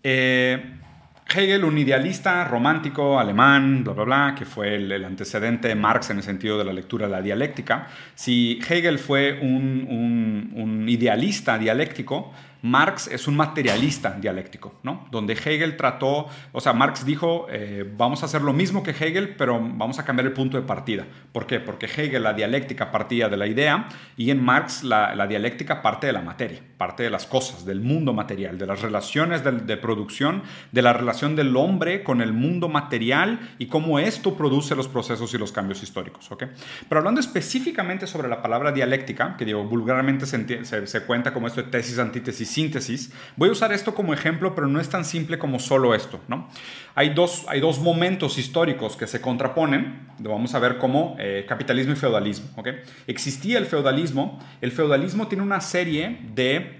Eh, 0.03 0.79
Hegel, 1.27 1.63
un 1.65 1.77
idealista 1.77 2.43
romántico 2.45 3.19
alemán, 3.19 3.83
bla, 3.83 3.93
bla, 3.93 4.03
bla, 4.03 4.35
que 4.37 4.45
fue 4.45 4.75
el, 4.75 5.03
antecedente 5.03 5.67
de 5.67 5.75
Marx 5.75 6.09
en 6.09 6.17
el 6.17 6.23
sentido 6.23 6.57
de 6.57 6.65
la 6.65 6.73
lectura 6.73 7.07
de 7.07 7.11
la 7.11 7.21
dialéctica. 7.21 7.87
Si 8.13 8.59
Hegel 8.67 8.99
fue 8.99 9.39
un 9.41 10.85
idealista 10.87 11.57
dialéctico, 11.57 12.31
Marx 12.65 13.07
es 13.07 13.27
un 13.27 13.35
materialista 13.35 14.17
dialéctico, 14.19 14.73
¿no? 14.81 15.07
Donde 15.11 15.33
Hegel 15.33 15.77
trató, 15.77 16.27
o 16.51 16.59
sea, 16.59 16.73
Marx 16.73 17.05
dijo, 17.05 17.45
eh, 17.51 17.87
vamos 17.95 18.23
a 18.23 18.25
hacer 18.25 18.41
lo 18.41 18.53
mismo 18.53 18.81
que 18.81 18.89
Hegel, 18.89 19.35
pero 19.35 19.59
vamos 19.61 19.99
a 19.99 20.03
cambiar 20.03 20.25
el 20.25 20.33
punto 20.33 20.57
de 20.57 20.63
partida. 20.63 21.05
¿Por 21.31 21.45
qué? 21.45 21.59
Porque 21.59 21.85
Hegel, 21.85 22.23
la 22.23 22.33
dialéctica 22.33 22.89
partía 22.89 23.29
de 23.29 23.37
la 23.37 23.45
idea 23.45 23.87
y 24.17 24.31
en 24.31 24.43
Marx 24.43 24.83
la, 24.83 25.27
dialéctica 25.27 25.83
parte 25.83 26.07
de 26.07 26.13
la 26.13 26.23
materia, 26.23 26.59
parte 26.79 27.03
de 27.03 27.11
las 27.11 27.27
cosas, 27.27 27.65
del 27.65 27.81
mundo 27.81 28.13
material, 28.13 28.57
de 28.57 28.65
las 28.65 28.81
relaciones 28.81 29.43
de, 29.43 29.77
producción, 29.77 30.41
de 30.71 30.81
la 30.81 30.93
relación 30.93 31.35
del 31.35 31.55
hombre 31.57 32.03
con 32.03 32.19
el 32.19 32.33
mundo 32.33 32.67
material 32.67 33.53
y 33.59 33.67
cómo 33.67 33.99
esto 33.99 34.35
produce 34.35 34.75
los 34.75 34.87
procesos 34.87 35.31
y 35.35 35.37
los 35.37 35.51
cambios 35.51 35.83
históricos, 35.83 36.31
¿ok? 36.31 36.45
Pero 36.89 36.97
hablando 36.97 37.19
específicamente 37.19 38.07
sobre 38.07 38.27
la 38.27 38.41
palabra 38.41 38.71
dialéctica, 38.71 39.37
que 39.37 39.45
digo, 39.45 39.63
vulgarmente 39.65 40.25
se, 40.25 40.65
se, 40.65 40.87
se 40.87 41.01
cuenta 41.03 41.31
como 41.31 41.45
esto 41.45 41.61
de 41.61 41.69
tesis, 41.69 41.99
antítesis, 41.99 42.54
síntesis. 42.55 43.11
Voy 43.35 43.49
a 43.49 43.51
usar 43.51 43.71
esto 43.73 43.93
como 43.93 44.13
ejemplo, 44.13 44.55
pero 44.55 44.67
no 44.67 44.79
es 44.79 44.89
tan 44.89 45.05
simple 45.05 45.37
como 45.37 45.59
solo 45.59 45.93
esto. 45.93 46.19
¿no? 46.27 46.49
Hay, 46.95 47.09
dos, 47.09 47.45
hay 47.47 47.59
dos 47.59 47.79
momentos 47.79 48.37
históricos 48.37 48.95
que 48.95 49.07
se 49.07 49.21
contraponen. 49.21 50.07
Vamos 50.19 50.55
a 50.55 50.59
ver 50.59 50.77
cómo 50.77 51.15
eh, 51.19 51.45
capitalismo 51.47 51.93
y 51.93 51.95
feudalismo. 51.97 52.47
¿okay? 52.55 52.75
Existía 53.07 53.57
el 53.57 53.65
feudalismo. 53.65 54.39
El 54.61 54.71
feudalismo 54.71 55.27
tiene 55.27 55.43
una 55.43 55.61
serie 55.61 56.17
de 56.33 56.79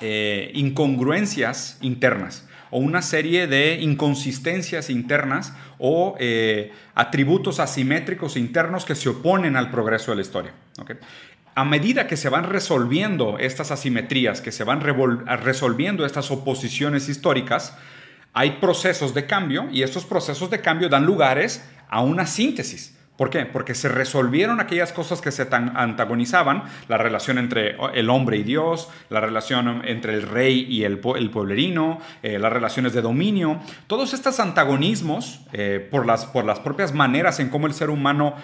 eh, 0.00 0.50
incongruencias 0.54 1.78
internas 1.80 2.46
o 2.70 2.78
una 2.78 3.00
serie 3.00 3.46
de 3.46 3.80
inconsistencias 3.80 4.90
internas 4.90 5.54
o 5.78 6.16
eh, 6.18 6.72
atributos 6.94 7.60
asimétricos 7.60 8.36
internos 8.36 8.84
que 8.84 8.94
se 8.94 9.08
oponen 9.08 9.56
al 9.56 9.70
progreso 9.70 10.10
de 10.10 10.16
la 10.16 10.22
historia. 10.22 10.52
A 11.56 11.64
medida 11.64 12.06
que 12.06 12.18
se 12.18 12.28
van 12.28 12.44
resolviendo 12.44 13.38
estas 13.38 13.70
asimetrías, 13.70 14.42
que 14.42 14.52
se 14.52 14.62
van 14.62 14.82
resolviendo 14.82 16.04
estas 16.04 16.30
oposiciones 16.30 17.08
históricas, 17.08 17.74
hay 18.34 18.58
procesos 18.60 19.14
de 19.14 19.24
cambio 19.24 19.66
y 19.72 19.82
estos 19.82 20.04
procesos 20.04 20.50
de 20.50 20.60
cambio 20.60 20.90
dan 20.90 21.06
lugares 21.06 21.66
a 21.88 22.02
una 22.02 22.26
síntesis. 22.26 22.94
¿Por 23.16 23.30
qué? 23.30 23.46
Porque 23.46 23.74
se 23.74 23.88
resolvieron 23.88 24.60
aquellas 24.60 24.92
cosas 24.92 25.22
que 25.22 25.32
se 25.32 25.48
antagonizaban, 25.50 26.64
la 26.88 26.98
relación 26.98 27.38
entre 27.38 27.76
el 27.94 28.10
hombre 28.10 28.36
y 28.36 28.42
Dios, 28.42 28.90
la 29.08 29.20
relación 29.20 29.80
entre 29.86 30.12
el 30.12 30.22
rey 30.22 30.66
y 30.68 30.84
el, 30.84 30.98
pueblerino, 30.98 31.98
eh, 32.22 32.38
las 32.38 32.52
relaciones 32.52 32.92
de 32.92 33.00
dominio, 33.00 33.60
todos 33.86 34.12
estos 34.12 34.38
antagonismos 34.40 35.40
eh, 35.54 35.88
por, 35.90 36.04
las, 36.04 36.26
por 36.26 36.44
las 36.44 36.60
propias 36.60 36.92
maneras 36.92 37.40
en 37.40 37.48
cómo 37.48 37.66
el 37.66 37.72
ser 37.72 37.88
humano 37.88 38.34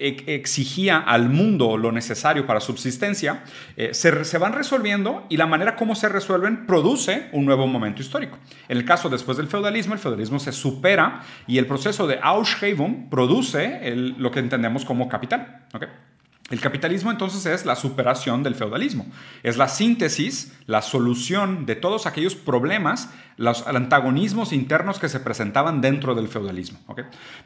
exigía 0.00 0.98
al 0.98 1.28
mundo 1.28 1.76
lo 1.76 1.92
necesario 1.92 2.46
para 2.46 2.60
subsistencia, 2.60 3.44
eh, 3.76 3.92
se, 3.92 4.38
van 4.38 4.52
resolviendo 4.52 5.26
y 5.28 5.36
la 5.36 5.46
manera 5.46 5.76
como 5.76 5.94
se 5.94 6.08
resuelven 6.08 6.66
produce 6.66 7.28
un 7.32 7.44
nuevo 7.44 7.66
momento 7.66 8.02
histórico. 8.02 8.38
En 8.68 8.78
el 8.78 8.84
caso 8.84 9.08
después 9.08 9.36
del 9.36 9.48
feudalismo, 9.48 9.94
el 9.94 10.00
feudalismo 10.00 10.38
se 10.38 10.52
supera 10.52 11.20
y 11.46 11.58
el 11.58 11.66
proceso 11.66 12.06
de 12.06 12.18
Aushevung 12.22 13.10
produce 13.10 13.94
lo 13.94 14.30
que 14.30 14.40
entendemos 14.40 14.84
como 14.84 15.08
capital. 15.08 15.66
El 16.50 16.60
capitalismo 16.60 17.12
entonces 17.12 17.46
es 17.46 17.64
la 17.64 17.76
superación 17.76 18.42
del 18.42 18.56
feudalismo, 18.56 19.06
es 19.44 19.56
la 19.56 19.68
síntesis, 19.68 20.52
la 20.66 20.82
solución 20.82 21.64
de 21.64 21.76
todos 21.76 22.06
aquellos 22.06 22.34
problemas, 22.34 23.08
los 23.36 23.66
antagonismos 23.68 24.52
internos 24.52 24.98
que 24.98 25.08
se 25.08 25.20
presentaban 25.20 25.80
dentro 25.80 26.16
del 26.16 26.26
feudalismo. 26.26 26.80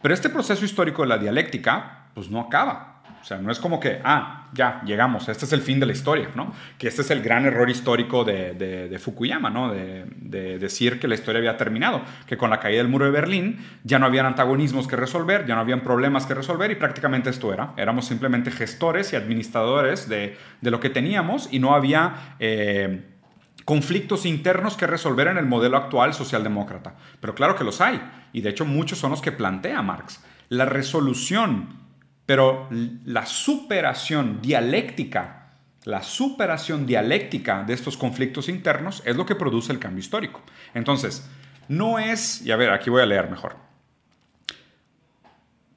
Pero 0.00 0.14
este 0.14 0.30
proceso 0.30 0.64
histórico 0.64 1.02
de 1.02 1.08
la 1.08 1.18
dialéctica 1.18 2.06
pues 2.14 2.30
no 2.30 2.40
acaba. 2.40 2.93
O 3.24 3.26
sea, 3.26 3.38
no 3.38 3.50
es 3.50 3.58
como 3.58 3.80
que, 3.80 4.02
ah, 4.04 4.48
ya, 4.52 4.82
llegamos, 4.84 5.30
este 5.30 5.46
es 5.46 5.52
el 5.54 5.62
fin 5.62 5.80
de 5.80 5.86
la 5.86 5.92
historia, 5.92 6.28
¿no? 6.34 6.52
Que 6.76 6.88
este 6.88 7.00
es 7.00 7.10
el 7.10 7.22
gran 7.22 7.46
error 7.46 7.70
histórico 7.70 8.22
de, 8.22 9.00
Fukuyama, 9.02 9.48
¿no? 9.48 9.72
De, 9.72 10.58
decir 10.58 11.00
que 11.00 11.08
la 11.08 11.14
historia 11.14 11.38
había 11.38 11.56
terminado, 11.56 12.02
que 12.26 12.36
con 12.36 12.50
la 12.50 12.60
caída 12.60 12.82
del 12.82 12.88
muro 12.88 13.06
de 13.06 13.12
Berlín 13.12 13.64
ya 13.82 13.98
no 13.98 14.04
habían 14.04 14.26
antagonismos 14.26 14.86
que 14.86 14.96
resolver, 14.96 15.46
ya 15.46 15.54
no 15.54 15.62
habían 15.62 15.80
problemas 15.80 16.26
que 16.26 16.34
resolver 16.34 16.70
y 16.70 16.74
prácticamente 16.74 17.30
esto 17.30 17.50
era. 17.50 17.72
Éramos 17.78 18.04
simplemente 18.04 18.50
gestores 18.50 19.10
y 19.14 19.16
administradores 19.16 20.06
de, 20.06 20.36
lo 20.60 20.78
que 20.78 20.90
teníamos 20.90 21.48
y 21.50 21.60
no 21.60 21.74
había... 21.74 22.36
Eh, 22.40 23.08
conflictos 23.64 24.26
internos 24.26 24.76
que 24.76 24.86
resolver 24.86 25.28
en 25.28 25.38
el 25.38 25.46
modelo 25.46 25.78
actual 25.78 26.12
socialdemócrata. 26.12 26.96
Pero 27.18 27.34
claro 27.34 27.56
que 27.56 27.64
los 27.64 27.80
hay, 27.80 27.98
y 28.34 28.42
de 28.42 28.50
hecho 28.50 28.66
muchos 28.66 28.98
son 28.98 29.10
los 29.10 29.22
que 29.22 29.32
plantea 29.32 29.80
Marx. 29.80 30.22
La 30.50 30.66
resolución 30.66 31.83
pero 32.26 32.68
la 32.70 33.26
superación 33.26 34.40
dialéctica, 34.40 35.52
la 35.84 36.02
superación 36.02 36.86
dialéctica 36.86 37.64
de 37.64 37.74
estos 37.74 37.96
conflictos 37.96 38.48
internos 38.48 39.02
es 39.04 39.16
lo 39.16 39.26
que 39.26 39.34
produce 39.34 39.72
el 39.72 39.78
cambio 39.78 40.00
histórico. 40.00 40.40
Entonces, 40.72 41.28
no 41.68 41.98
es, 41.98 42.42
y 42.42 42.50
a 42.50 42.56
ver, 42.56 42.70
aquí 42.70 42.88
voy 42.88 43.02
a 43.02 43.06
leer 43.06 43.30
mejor. 43.30 43.56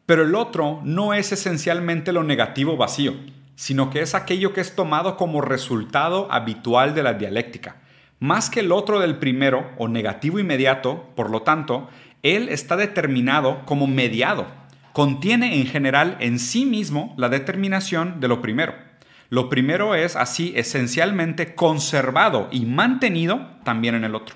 Pero 0.05 0.23
el 0.23 0.35
otro 0.35 0.79
no 0.85 1.13
es 1.13 1.33
esencialmente 1.33 2.13
lo 2.13 2.23
negativo 2.23 2.77
vacío, 2.77 3.15
sino 3.55 3.89
que 3.89 3.99
es 3.99 4.15
aquello 4.15 4.53
que 4.53 4.61
es 4.61 4.73
tomado 4.73 5.17
como 5.17 5.41
resultado 5.41 6.31
habitual 6.31 6.95
de 6.95 7.03
la 7.03 7.15
dialéctica. 7.15 7.81
Más 8.19 8.49
que 8.49 8.61
el 8.61 8.71
otro 8.71 9.01
del 9.01 9.17
primero 9.17 9.69
o 9.77 9.89
negativo 9.89 10.39
inmediato, 10.39 11.09
por 11.15 11.29
lo 11.29 11.41
tanto, 11.41 11.89
él 12.23 12.47
está 12.49 12.77
determinado 12.77 13.65
como 13.65 13.85
mediado 13.85 14.47
contiene 14.97 15.61
en 15.61 15.67
general 15.67 16.17
en 16.19 16.39
sí 16.39 16.65
mismo 16.65 17.13
la 17.17 17.29
determinación 17.29 18.19
de 18.19 18.27
lo 18.27 18.41
primero. 18.41 18.73
Lo 19.29 19.47
primero 19.47 19.93
es 19.93 20.15
así 20.15 20.53
esencialmente 20.55 21.53
conservado 21.53 22.49
y 22.51 22.65
mantenido 22.65 23.45
también 23.63 23.93
en 23.93 24.05
el 24.05 24.15
otro. 24.15 24.35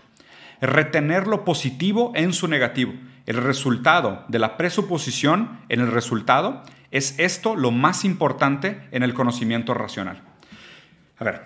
Retener 0.62 1.26
lo 1.26 1.45
positivo 1.45 2.12
en 2.13 2.32
su 2.32 2.47
negativo. 2.47 2.93
El 3.26 3.38
resultado 3.38 4.24
de 4.28 4.38
la 4.38 4.56
presuposición 4.56 5.62
en 5.67 5.80
el 5.80 5.91
resultado 5.91 6.62
es 6.91 7.17
esto 7.17 7.56
lo 7.56 7.71
más 7.71 8.06
importante 8.06 8.88
en 8.91 9.02
el 9.02 9.15
conocimiento 9.15 9.74
racional. 9.74 10.21
A 11.17 11.24
ver, 11.24 11.41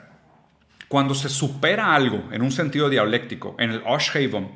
cuando 0.90 1.16
se 1.16 1.30
supera 1.30 1.96
algo 1.96 2.22
en 2.34 2.42
un 2.42 2.52
sentido 2.52 2.90
dialéctico, 2.90 3.56
en 3.60 3.72
el 3.72 3.82
Oshhaven, 3.86 4.50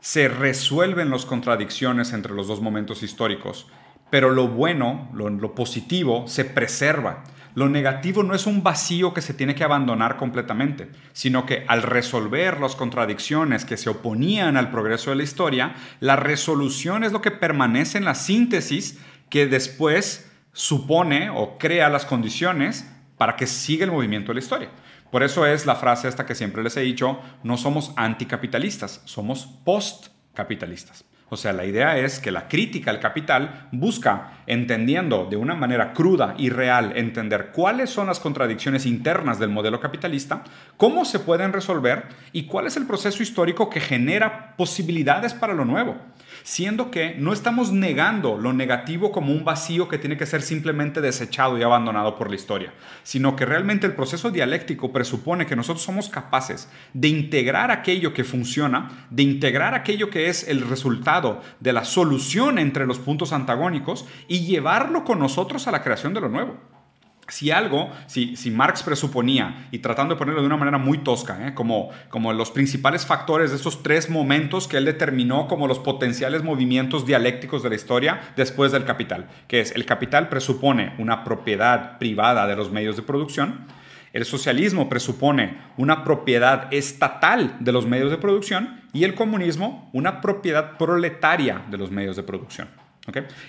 se 0.00 0.28
resuelven 0.28 1.08
las 1.08 1.24
contradicciones 1.24 2.12
entre 2.12 2.34
los 2.34 2.48
dos 2.48 2.60
momentos 2.60 3.02
históricos 3.02 3.66
pero 4.14 4.30
lo 4.30 4.46
bueno, 4.46 5.08
lo, 5.12 5.56
positivo, 5.56 6.28
se 6.28 6.44
preserva. 6.44 7.24
Lo 7.56 7.68
negativo 7.68 8.22
no 8.22 8.36
es 8.36 8.46
un 8.46 8.62
vacío 8.62 9.12
que 9.12 9.20
se 9.20 9.34
tiene 9.34 9.56
que 9.56 9.64
abandonar 9.64 10.18
completamente, 10.18 10.88
sino 11.12 11.46
que 11.46 11.64
al 11.66 11.82
resolver 11.82 12.60
las 12.60 12.76
contradicciones 12.76 13.64
que 13.64 13.76
se 13.76 13.90
oponían 13.90 14.56
al 14.56 14.70
progreso 14.70 15.10
de 15.10 15.16
la 15.16 15.24
historia, 15.24 15.74
la 15.98 16.14
resolución 16.14 17.02
es 17.02 17.10
lo 17.10 17.22
que 17.22 17.32
permanece 17.32 17.98
en 17.98 18.04
la 18.04 18.14
síntesis 18.14 19.00
que 19.30 19.48
después 19.48 20.30
supone 20.52 21.30
o 21.30 21.58
crea 21.58 21.88
las 21.88 22.06
condiciones 22.06 22.88
para 23.18 23.34
que 23.34 23.48
siga 23.48 23.84
el 23.84 23.90
movimiento 23.90 24.28
de 24.28 24.34
la 24.34 24.44
historia. 24.44 24.68
Por 25.10 25.24
eso 25.24 25.44
es 25.44 25.66
la 25.66 25.74
frase 25.74 26.06
esta 26.06 26.24
que 26.24 26.36
siempre 26.36 26.62
les 26.62 26.76
he 26.76 26.82
dicho, 26.82 27.18
no 27.42 27.56
somos 27.56 27.92
anticapitalistas, 27.96 29.02
somos 29.06 29.46
postcapitalistas. 29.64 31.04
O 31.34 31.36
sea, 31.36 31.52
la 31.52 31.64
idea 31.64 31.98
es 31.98 32.20
que 32.20 32.30
la 32.30 32.46
crítica 32.46 32.92
al 32.92 33.00
capital 33.00 33.66
busca, 33.72 34.34
entendiendo 34.46 35.26
de 35.28 35.36
una 35.36 35.56
manera 35.56 35.92
cruda 35.92 36.36
y 36.38 36.48
real, 36.48 36.92
entender 36.94 37.50
cuáles 37.50 37.90
son 37.90 38.06
las 38.06 38.20
contradicciones 38.20 38.86
internas 38.86 39.40
del 39.40 39.50
modelo 39.50 39.80
capitalista, 39.80 40.44
cómo 40.76 41.04
se 41.04 41.18
pueden 41.18 41.52
resolver 41.52 42.04
y 42.32 42.44
cuál 42.44 42.68
es 42.68 42.76
el 42.76 42.86
proceso 42.86 43.20
histórico 43.20 43.68
que 43.68 43.80
genera 43.80 44.54
posibilidades 44.56 45.34
para 45.34 45.54
lo 45.54 45.64
nuevo. 45.64 45.96
Siendo 46.44 46.90
que 46.90 47.16
no 47.18 47.32
estamos 47.32 47.72
negando 47.72 48.36
lo 48.36 48.52
negativo 48.52 49.10
como 49.10 49.32
un 49.32 49.46
vacío 49.46 49.88
que 49.88 49.96
tiene 49.96 50.18
que 50.18 50.26
ser 50.26 50.42
simplemente 50.42 51.00
desechado 51.00 51.58
y 51.58 51.62
abandonado 51.62 52.16
por 52.16 52.28
la 52.28 52.36
historia, 52.36 52.74
sino 53.02 53.34
que 53.34 53.46
realmente 53.46 53.86
el 53.86 53.94
proceso 53.94 54.30
dialéctico 54.30 54.92
presupone 54.92 55.46
que 55.46 55.56
nosotros 55.56 55.82
somos 55.82 56.10
capaces 56.10 56.68
de 56.92 57.08
integrar 57.08 57.70
aquello 57.70 58.12
que 58.12 58.24
funciona, 58.24 59.06
de 59.08 59.22
integrar 59.22 59.74
aquello 59.74 60.10
que 60.10 60.28
es 60.28 60.46
el 60.46 60.60
resultado 60.60 61.40
de 61.60 61.72
la 61.72 61.84
solución 61.84 62.58
entre 62.58 62.86
los 62.86 62.98
puntos 62.98 63.32
antagónicos 63.32 64.04
y 64.28 64.40
llevarlo 64.40 65.04
con 65.04 65.18
nosotros 65.18 65.66
a 65.66 65.72
la 65.72 65.82
creación 65.82 66.12
de 66.12 66.20
lo 66.20 66.28
nuevo 66.28 66.73
si 67.28 67.50
algo, 67.50 67.90
si, 68.06 68.36
si, 68.36 68.50
Marx 68.50 68.82
presuponía, 68.82 69.66
y 69.70 69.78
tratando 69.78 70.14
de 70.14 70.18
ponerlo 70.18 70.40
de 70.40 70.46
una 70.46 70.56
manera 70.56 70.78
muy 70.78 70.98
tosca, 70.98 71.48
¿eh? 71.48 71.54
como, 71.54 71.90
como 72.08 72.32
los 72.32 72.50
principales 72.50 73.06
factores 73.06 73.50
de 73.50 73.56
esos 73.56 73.82
tres 73.82 74.10
momentos 74.10 74.68
que 74.68 74.76
él 74.76 74.84
determinó 74.84 75.48
como 75.48 75.66
los 75.66 75.78
potenciales 75.78 76.42
movimientos 76.42 77.06
dialécticos 77.06 77.62
de 77.62 77.70
la 77.70 77.76
historia 77.76 78.20
después 78.36 78.72
del 78.72 78.84
capital, 78.84 79.28
que 79.48 79.60
es 79.60 79.72
el 79.72 79.86
capital 79.86 80.28
presupone 80.28 80.94
una 80.98 81.24
propiedad 81.24 81.98
privada 81.98 82.46
de 82.46 82.56
los 82.56 82.70
medios 82.70 82.96
de 82.96 83.02
producción, 83.02 83.66
el 84.12 84.24
socialismo 84.24 84.88
presupone 84.88 85.58
una 85.76 86.04
propiedad 86.04 86.72
estatal 86.72 87.56
de 87.58 87.72
los 87.72 87.84
medios 87.84 88.12
de 88.12 88.16
producción 88.16 88.80
y 88.92 89.02
el 89.02 89.14
comunismo 89.16 89.90
una 89.92 90.20
propiedad 90.20 90.78
proletaria 90.78 91.62
de 91.68 91.78
los 91.78 91.90
medios 91.90 92.14
de 92.14 92.22
producción. 92.22 92.83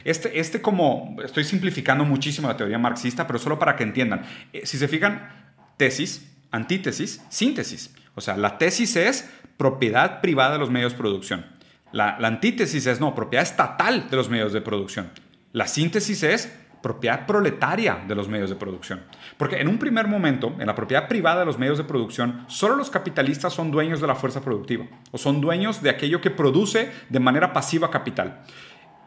Este, 0.04 0.40
este 0.40 0.62
como, 0.62 1.18
estoy 1.24 1.44
simplificando 1.44 2.04
muchísimo 2.04 2.48
la 2.48 2.58
teoría 2.58 2.78
marxista, 2.78 3.26
pero 3.26 3.40
solo 3.40 3.58
para 3.58 3.76
que 3.76 3.84
entiendan. 3.84 4.24
Eh, 4.52 4.66
si 4.66 4.78
se 4.78 4.88
fijan, 4.88 5.30
tesis, 5.78 6.30
antítesis, 6.52 7.22
síntesis. 7.30 7.96
O 8.16 8.22
sea, 8.22 8.38
la 8.38 8.58
tesis 8.58 8.96
es 8.96 9.30
propiedad 9.58 10.22
privada 10.22 10.54
de 10.54 10.60
los 10.60 10.72
medios 10.72 10.94
de 10.94 10.98
producción. 10.98 11.46
La, 11.92 12.18
la 12.20 12.28
antítesis 12.28 12.86
es, 12.88 13.00
no, 13.00 13.16
propiedad 13.16 13.44
estatal 13.44 14.10
de 14.10 14.18
los 14.18 14.30
medios 14.30 14.52
de 14.52 14.62
producción. 14.62 15.10
La 15.54 15.68
síntesis 15.68 16.24
es 16.24 16.52
propiedad 16.86 17.26
proletaria 17.26 18.04
de 18.08 18.14
los 18.14 18.28
medios 18.28 18.52
de 18.52 18.58
producción. 18.58 19.02
Porque 19.38 19.60
en 19.60 19.68
un 19.68 19.80
primer 19.80 20.08
momento, 20.08 20.56
en 20.60 20.68
la 20.68 20.76
propiedad 20.76 21.08
privada 21.08 21.40
de 21.40 21.46
los 21.48 21.58
medios 21.58 21.80
de 21.80 21.84
producción, 21.84 22.46
solo 22.48 22.76
los 22.76 22.92
capitalistas 22.92 23.54
son 23.54 23.72
dueños 23.72 24.02
de 24.02 24.06
la 24.06 24.14
fuerza 24.14 24.42
productiva 24.42 24.86
o 25.10 25.18
son 25.18 25.42
dueños 25.42 25.82
de 25.82 25.90
aquello 25.90 26.22
que 26.22 26.30
produce 26.30 26.92
de 27.10 27.20
manera 27.20 27.54
pasiva 27.54 27.90
capital. 27.90 28.44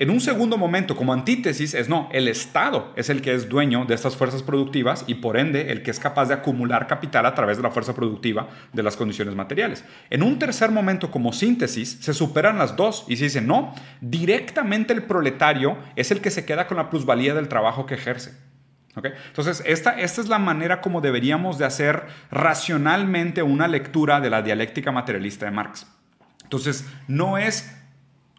En 0.00 0.10
un 0.10 0.20
segundo 0.20 0.56
momento, 0.56 0.94
como 0.94 1.12
antítesis, 1.12 1.74
es 1.74 1.88
no, 1.88 2.08
el 2.12 2.28
Estado 2.28 2.92
es 2.94 3.10
el 3.10 3.20
que 3.20 3.34
es 3.34 3.48
dueño 3.48 3.84
de 3.84 3.96
estas 3.96 4.14
fuerzas 4.14 4.44
productivas 4.44 5.04
y 5.08 5.16
por 5.16 5.36
ende 5.36 5.72
el 5.72 5.82
que 5.82 5.90
es 5.90 5.98
capaz 5.98 6.26
de 6.26 6.34
acumular 6.34 6.86
capital 6.86 7.26
a 7.26 7.34
través 7.34 7.56
de 7.56 7.64
la 7.64 7.72
fuerza 7.72 7.94
productiva 7.94 8.48
de 8.72 8.84
las 8.84 8.96
condiciones 8.96 9.34
materiales. 9.34 9.84
En 10.10 10.22
un 10.22 10.38
tercer 10.38 10.70
momento, 10.70 11.10
como 11.10 11.32
síntesis, 11.32 11.98
se 12.00 12.14
superan 12.14 12.58
las 12.58 12.76
dos 12.76 13.06
y 13.08 13.16
se 13.16 13.24
dice, 13.24 13.40
no, 13.40 13.74
directamente 14.00 14.92
el 14.92 15.02
proletario 15.02 15.76
es 15.96 16.12
el 16.12 16.20
que 16.20 16.30
se 16.30 16.44
queda 16.44 16.68
con 16.68 16.76
la 16.76 16.90
plusvalía 16.90 17.34
del 17.34 17.48
trabajo 17.48 17.84
que 17.84 17.94
ejerce. 17.94 18.32
Entonces, 18.96 19.62
esta, 19.66 19.98
esta 19.98 20.20
es 20.20 20.28
la 20.28 20.38
manera 20.38 20.80
como 20.80 21.00
deberíamos 21.00 21.58
de 21.58 21.64
hacer 21.64 22.06
racionalmente 22.30 23.42
una 23.42 23.68
lectura 23.68 24.20
de 24.20 24.30
la 24.30 24.42
dialéctica 24.42 24.92
materialista 24.92 25.46
de 25.46 25.52
Marx. 25.52 25.86
Entonces, 26.42 26.86
no 27.06 27.38
es 27.38 27.74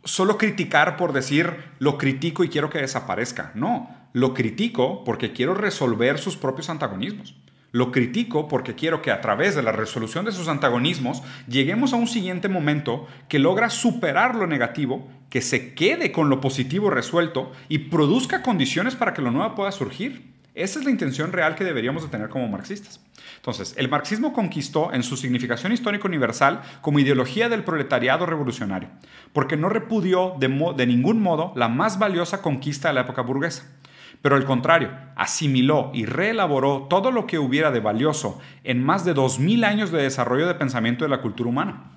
solo 0.03 0.37
criticar 0.37 0.97
por 0.97 1.13
decir 1.13 1.53
lo 1.79 1.97
critico 1.97 2.43
y 2.43 2.49
quiero 2.49 2.69
que 2.69 2.79
desaparezca. 2.79 3.51
No, 3.55 3.89
lo 4.13 4.33
critico 4.33 5.03
porque 5.03 5.33
quiero 5.33 5.53
resolver 5.53 6.17
sus 6.17 6.37
propios 6.37 6.69
antagonismos. 6.69 7.35
Lo 7.71 7.91
critico 7.91 8.47
porque 8.47 8.73
quiero 8.73 9.03
que 9.03 9.11
a 9.11 9.21
través 9.21 9.55
de 9.55 9.61
la 9.61 9.71
resolución 9.71 10.25
de 10.25 10.31
sus 10.31 10.47
antagonismos 10.47 11.21
lleguemos 11.47 11.93
a 11.93 11.97
un 11.97 12.07
siguiente 12.07 12.49
momento 12.49 13.07
que 13.27 13.37
logra 13.37 13.69
superar 13.69 14.33
lo 14.33 14.47
negativo, 14.47 15.07
que 15.29 15.41
se 15.41 15.75
quede 15.75 16.11
con 16.11 16.29
lo 16.29 16.41
positivo 16.41 16.89
resuelto 16.89 17.51
y 17.67 17.77
produzca 17.89 18.41
condiciones 18.41 18.95
para 18.95 19.13
que 19.13 19.21
lo 19.21 19.29
nuevo 19.29 19.53
pueda 19.53 19.71
surgir. 19.71 20.38
Esa 20.55 20.79
es 20.79 20.85
la 20.85 20.91
intención 20.91 21.31
real 21.31 21.55
que 21.55 21.63
deberíamos 21.63 22.03
de 22.03 22.09
tener 22.09 22.29
como 22.29 22.47
marxistas. 22.47 22.99
Entonces, 23.35 23.73
el 23.77 23.89
marxismo 23.89 24.33
conquistó 24.33 24.91
en 24.93 25.03
su 25.03 25.15
significación 25.15 25.71
histórica 25.71 26.07
universal 26.07 26.61
como 26.81 26.99
ideología 26.99 27.49
del 27.49 27.63
proletariado 27.63 28.25
revolucionario, 28.25 28.89
porque 29.31 29.57
no 29.57 29.69
repudió 29.69 30.35
de, 30.39 30.73
de 30.75 30.87
ningún 30.87 31.21
modo 31.21 31.53
la 31.55 31.69
más 31.69 31.99
valiosa 31.99 32.41
conquista 32.41 32.89
de 32.89 32.95
la 32.95 33.01
época 33.01 33.21
burguesa. 33.21 33.65
Pero 34.21 34.35
al 34.35 34.43
contrario, 34.43 34.91
asimiló 35.15 35.91
y 35.93 36.05
reelaboró 36.05 36.87
todo 36.89 37.11
lo 37.11 37.25
que 37.25 37.39
hubiera 37.39 37.71
de 37.71 37.79
valioso 37.79 38.39
en 38.63 38.83
más 38.83 39.05
de 39.05 39.15
2.000 39.15 39.63
años 39.65 39.91
de 39.91 40.01
desarrollo 40.01 40.47
de 40.47 40.55
pensamiento 40.55 41.05
de 41.05 41.09
la 41.09 41.21
cultura 41.21 41.49
humana. 41.49 41.91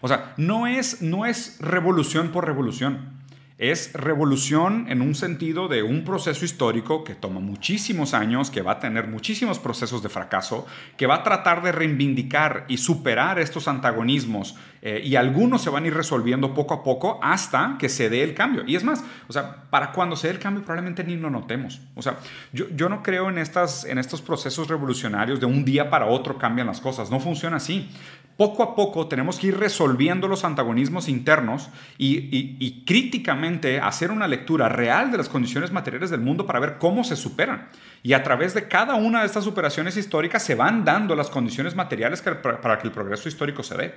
O 0.00 0.08
sea, 0.08 0.34
no 0.36 0.66
es, 0.66 1.00
no 1.00 1.24
es 1.24 1.58
revolución 1.60 2.28
por 2.28 2.46
revolución 2.46 3.17
es 3.58 3.92
revolución 3.92 4.86
en 4.88 5.02
un 5.02 5.16
sentido 5.16 5.66
de 5.66 5.82
un 5.82 6.04
proceso 6.04 6.44
histórico 6.44 7.02
que 7.02 7.16
toma 7.16 7.40
muchísimos 7.40 8.14
años, 8.14 8.52
que 8.52 8.62
va 8.62 8.72
a 8.72 8.78
tener 8.78 9.08
muchísimos 9.08 9.58
procesos 9.58 10.00
de 10.00 10.08
fracaso, 10.08 10.64
que 10.96 11.08
va 11.08 11.16
a 11.16 11.22
tratar 11.24 11.62
de 11.62 11.72
reivindicar 11.72 12.64
y 12.68 12.76
superar 12.76 13.40
estos 13.40 13.66
antagonismos 13.66 14.54
eh, 14.80 15.02
y 15.04 15.16
algunos 15.16 15.60
se 15.60 15.70
van 15.70 15.82
a 15.82 15.86
ir 15.88 15.94
resolviendo 15.94 16.54
poco 16.54 16.72
a 16.72 16.84
poco 16.84 17.18
hasta 17.20 17.76
que 17.80 17.88
se 17.88 18.08
dé 18.08 18.22
el 18.22 18.32
cambio. 18.32 18.62
Y 18.64 18.76
es 18.76 18.84
más, 18.84 19.04
o 19.26 19.32
sea, 19.32 19.64
para 19.70 19.90
cuando 19.90 20.14
se 20.14 20.28
dé 20.28 20.34
el 20.34 20.38
cambio 20.38 20.62
probablemente 20.62 21.02
ni 21.02 21.16
lo 21.16 21.28
notemos. 21.28 21.80
O 21.96 22.02
sea, 22.02 22.18
yo, 22.52 22.66
yo 22.76 22.88
no 22.88 23.02
creo 23.02 23.28
en, 23.28 23.38
estas, 23.38 23.84
en 23.84 23.98
estos 23.98 24.22
procesos 24.22 24.68
revolucionarios 24.68 25.40
de 25.40 25.46
un 25.46 25.64
día 25.64 25.90
para 25.90 26.06
otro 26.06 26.38
cambian 26.38 26.68
las 26.68 26.80
cosas. 26.80 27.10
No 27.10 27.18
funciona 27.18 27.56
así 27.56 27.90
poco 28.38 28.62
a 28.62 28.76
poco 28.76 29.08
tenemos 29.08 29.40
que 29.40 29.48
ir 29.48 29.58
resolviendo 29.58 30.28
los 30.28 30.44
antagonismos 30.44 31.08
internos 31.08 31.70
y, 31.98 32.84
críticamente 32.86 33.80
hacer 33.80 34.12
una 34.12 34.28
lectura 34.28 34.68
real 34.68 35.10
de 35.10 35.18
las 35.18 35.28
condiciones 35.28 35.72
materiales 35.72 36.08
del 36.08 36.20
mundo 36.20 36.46
para 36.46 36.60
ver 36.60 36.78
cómo 36.78 37.02
se 37.02 37.16
superan. 37.16 37.66
Y 38.04 38.12
a 38.12 38.22
través 38.22 38.54
de 38.54 38.68
cada 38.68 38.94
una 38.94 39.20
de 39.20 39.26
estas 39.26 39.42
superaciones 39.42 39.96
históricas 39.96 40.44
se 40.44 40.54
van 40.54 40.84
dando 40.84 41.16
las 41.16 41.30
condiciones 41.30 41.74
materiales 41.74 42.22
para 42.22 42.78
que 42.78 42.86
el 42.86 42.92
progreso 42.92 43.28
histórico 43.28 43.64
se 43.64 43.76
dé. 43.76 43.94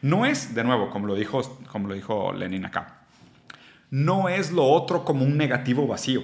No 0.00 0.24
es, 0.24 0.54
de 0.54 0.64
nuevo, 0.64 0.88
como 0.88 1.06
lo 1.06 1.14
dijo, 1.14 2.32
Lenin 2.32 2.64
acá, 2.64 3.02
no 3.90 4.30
es 4.30 4.52
lo 4.52 4.64
otro 4.64 5.04
como 5.04 5.22
un 5.22 5.36
negativo 5.36 5.86
vacío. 5.86 6.22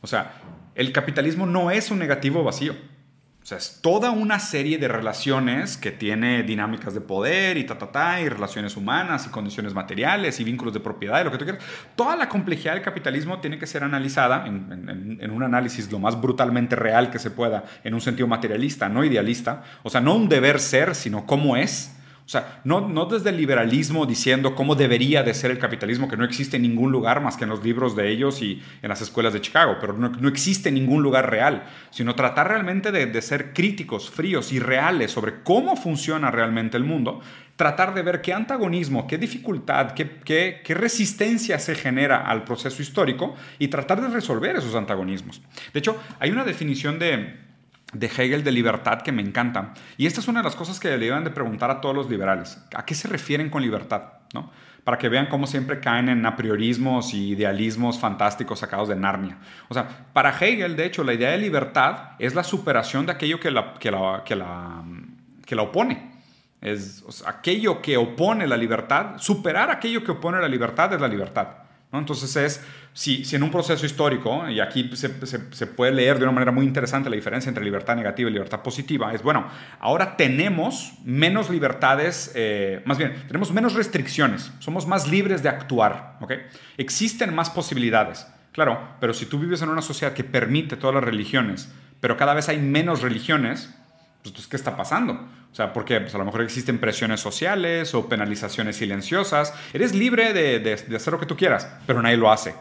O 0.00 0.08
sea, 0.08 0.32
el 0.74 0.90
capitalismo 0.90 1.46
no 1.46 1.70
es 1.70 1.92
un 1.92 2.00
negativo 2.00 2.42
vacío. 2.42 2.74
O 3.48 3.50
sea, 3.50 3.56
es 3.56 3.78
toda 3.80 4.10
una 4.10 4.40
serie 4.40 4.76
de 4.76 4.88
relaciones 4.88 5.78
que 5.78 5.90
tiene 5.90 6.42
dinámicas 6.42 6.92
de 6.92 7.00
poder 7.00 7.56
y 7.56 7.64
ta, 7.64 7.78
ta, 7.78 7.90
ta, 7.90 8.20
y 8.20 8.28
relaciones 8.28 8.76
humanas 8.76 9.24
y 9.26 9.30
condiciones 9.30 9.72
materiales 9.72 10.38
y 10.38 10.44
vínculos 10.44 10.74
de 10.74 10.80
propiedad 10.80 11.22
y 11.22 11.24
lo 11.24 11.30
que 11.30 11.38
tú 11.38 11.46
quieras. 11.46 11.64
Toda 11.96 12.14
la 12.14 12.28
complejidad 12.28 12.74
del 12.74 12.82
capitalismo 12.82 13.40
tiene 13.40 13.58
que 13.58 13.66
ser 13.66 13.84
analizada 13.84 14.46
en, 14.46 15.18
en, 15.18 15.30
un 15.30 15.42
análisis 15.42 15.90
lo 15.90 15.98
más 15.98 16.20
brutalmente 16.20 16.76
real 16.76 17.10
que 17.10 17.18
se 17.18 17.30
pueda, 17.30 17.64
en 17.84 17.94
un 17.94 18.02
sentido 18.02 18.28
materialista, 18.28 18.90
no 18.90 19.02
idealista. 19.02 19.64
O 19.82 19.88
sea, 19.88 20.02
no 20.02 20.14
un 20.14 20.28
deber 20.28 20.60
ser, 20.60 20.94
sino 20.94 21.24
cómo 21.24 21.56
es 21.56 21.97
o 22.28 22.30
sea, 22.30 22.60
no, 22.64 22.86
no 22.86 23.06
desde 23.06 23.30
el 23.30 23.38
liberalismo 23.38 24.04
diciendo 24.04 24.54
cómo 24.54 24.74
debería 24.74 25.22
de 25.22 25.32
ser 25.32 25.50
el 25.50 25.58
capitalismo, 25.58 26.08
que 26.08 26.16
no 26.18 26.26
existe 26.26 26.56
en 26.56 26.62
ningún 26.62 26.92
lugar 26.92 27.22
más 27.22 27.38
que 27.38 27.44
en 27.44 27.48
los 27.48 27.64
libros 27.64 27.96
de 27.96 28.10
ellos 28.10 28.42
y 28.42 28.62
en 28.82 28.90
las 28.90 29.00
escuelas 29.00 29.32
de 29.32 29.40
Chicago, 29.40 29.78
pero 29.80 29.94
no, 29.94 30.10
no 30.10 30.28
existe 30.28 30.70
ningún 30.70 31.02
lugar 31.02 31.30
real, 31.30 31.64
sino 31.88 32.14
tratar 32.14 32.48
realmente 32.48 32.92
de, 32.92 33.22
ser 33.22 33.54
críticos, 33.54 34.10
fríos 34.10 34.52
y 34.52 34.58
reales 34.58 35.10
sobre 35.10 35.42
cómo 35.42 35.74
funciona 35.74 36.30
realmente 36.30 36.76
el 36.76 36.84
mundo, 36.84 37.22
tratar 37.56 37.94
de 37.94 38.02
ver 38.02 38.20
qué 38.20 38.34
antagonismo, 38.34 39.06
qué 39.06 39.16
dificultad, 39.16 39.92
qué, 39.92 40.20
qué 40.62 40.74
resistencia 40.74 41.58
se 41.58 41.76
genera 41.76 42.28
al 42.28 42.44
proceso 42.44 42.82
histórico 42.82 43.36
y 43.58 43.68
tratar 43.68 44.02
de 44.02 44.08
resolver 44.08 44.54
esos 44.54 44.74
antagonismos. 44.74 45.40
De 45.72 45.78
hecho, 45.78 45.96
hay 46.20 46.30
una 46.30 46.44
definición 46.44 46.98
de 46.98 47.47
de 47.92 48.06
Hegel 48.06 48.44
de 48.44 48.52
libertad 48.52 49.02
que 49.02 49.12
me 49.12 49.22
encanta. 49.22 49.72
Y 49.96 50.06
esta 50.06 50.20
es 50.20 50.28
una 50.28 50.40
de 50.40 50.44
las 50.44 50.56
cosas 50.56 50.78
que 50.78 50.88
le 50.88 50.98
deben 50.98 51.24
de 51.24 51.30
preguntar 51.30 51.70
a 51.70 51.80
todos 51.80 51.94
los 51.94 52.10
liberales. 52.10 52.62
¿A 52.74 52.84
qué 52.84 52.94
se 52.94 53.08
refieren 53.08 53.50
con 53.50 53.62
libertad? 53.62 54.12
¿No? 54.34 54.50
Para 54.84 54.98
que 54.98 55.08
vean 55.08 55.26
cómo 55.26 55.46
siempre 55.46 55.80
caen 55.80 56.08
en 56.08 56.24
apriorismos 56.24 57.14
y 57.14 57.30
idealismos 57.30 57.98
fantásticos 57.98 58.58
sacados 58.58 58.88
de 58.88 58.96
Narnia. 58.96 59.38
O 59.68 59.74
sea, 59.74 60.06
para 60.12 60.30
Hegel, 60.30 60.76
de 60.76 60.86
hecho, 60.86 61.04
la 61.04 61.14
idea 61.14 61.30
de 61.30 61.38
libertad 61.38 62.10
es 62.18 62.34
la 62.34 62.44
superación 62.44 63.06
de 63.06 63.12
aquello 63.12 63.40
que 63.40 63.50
la, 63.50 63.74
que 63.74 63.90
la, 63.90 64.22
que 64.24 64.36
la, 64.36 64.82
que 65.44 65.54
la 65.54 65.62
opone. 65.62 66.12
Es 66.60 67.04
aquello 67.26 67.80
que 67.80 67.96
opone 67.96 68.46
la 68.46 68.56
libertad, 68.56 69.18
superar 69.18 69.70
aquello 69.70 70.02
que 70.02 70.10
opone 70.10 70.40
la 70.40 70.48
libertad 70.48 70.92
es 70.92 71.00
la 71.00 71.08
libertad. 71.08 71.48
Entonces 71.90 72.36
es, 72.36 72.64
si, 72.92 73.24
en 73.34 73.42
un 73.42 73.50
proceso 73.50 73.86
histórico, 73.86 74.46
y 74.48 74.60
aquí 74.60 74.90
se, 74.94 75.08
se, 75.26 75.66
puede 75.66 75.92
leer 75.92 76.18
de 76.18 76.24
una 76.24 76.32
manera 76.32 76.52
muy 76.52 76.66
interesante 76.66 77.08
la 77.08 77.16
diferencia 77.16 77.48
entre 77.48 77.64
libertad 77.64 77.96
negativa 77.96 78.28
y 78.28 78.32
libertad 78.32 78.60
positiva, 78.60 79.12
es, 79.14 79.22
bueno, 79.22 79.46
ahora 79.80 80.16
tenemos 80.16 80.92
menos 81.04 81.48
libertades, 81.48 82.32
eh, 82.34 82.82
más 82.84 82.98
bien, 82.98 83.14
tenemos 83.26 83.52
menos 83.52 83.74
restricciones, 83.74 84.52
somos 84.58 84.86
más 84.86 85.08
libres 85.08 85.42
de 85.42 85.48
actuar, 85.48 86.18
¿ok? 86.20 86.32
Existen 86.76 87.34
más 87.34 87.48
posibilidades, 87.48 88.26
claro, 88.52 88.78
pero 89.00 89.14
si 89.14 89.24
tú 89.24 89.38
vives 89.38 89.62
en 89.62 89.70
una 89.70 89.82
sociedad 89.82 90.12
que 90.12 90.24
permite 90.24 90.76
todas 90.76 90.94
las 90.94 91.04
religiones, 91.04 91.72
pero 92.00 92.18
cada 92.18 92.34
vez 92.34 92.50
hay 92.50 92.58
menos 92.58 93.00
religiones, 93.00 93.74
Pues, 94.22 94.30
entonces, 94.32 94.48
¿qué 94.48 94.56
está 94.56 94.76
pasando? 94.76 95.12
O 95.12 95.54
sea, 95.54 95.72
porque 95.72 96.00
pues, 96.00 96.14
a 96.14 96.18
lo 96.18 96.24
mejor 96.24 96.42
existen 96.42 96.78
presiones 96.78 97.20
sociales 97.20 97.94
o 97.94 98.08
penalizaciones 98.08 98.76
silenciosas. 98.76 99.54
Eres 99.72 99.94
libre 99.94 100.32
de, 100.32 100.60
de 100.60 100.96
hacer 100.96 101.12
lo 101.12 101.20
que 101.20 101.26
tú 101.26 101.36
quieras, 101.36 101.68
pero 101.86 102.02
nadie 102.02 102.16
lo 102.16 102.30
hace. 102.30 102.54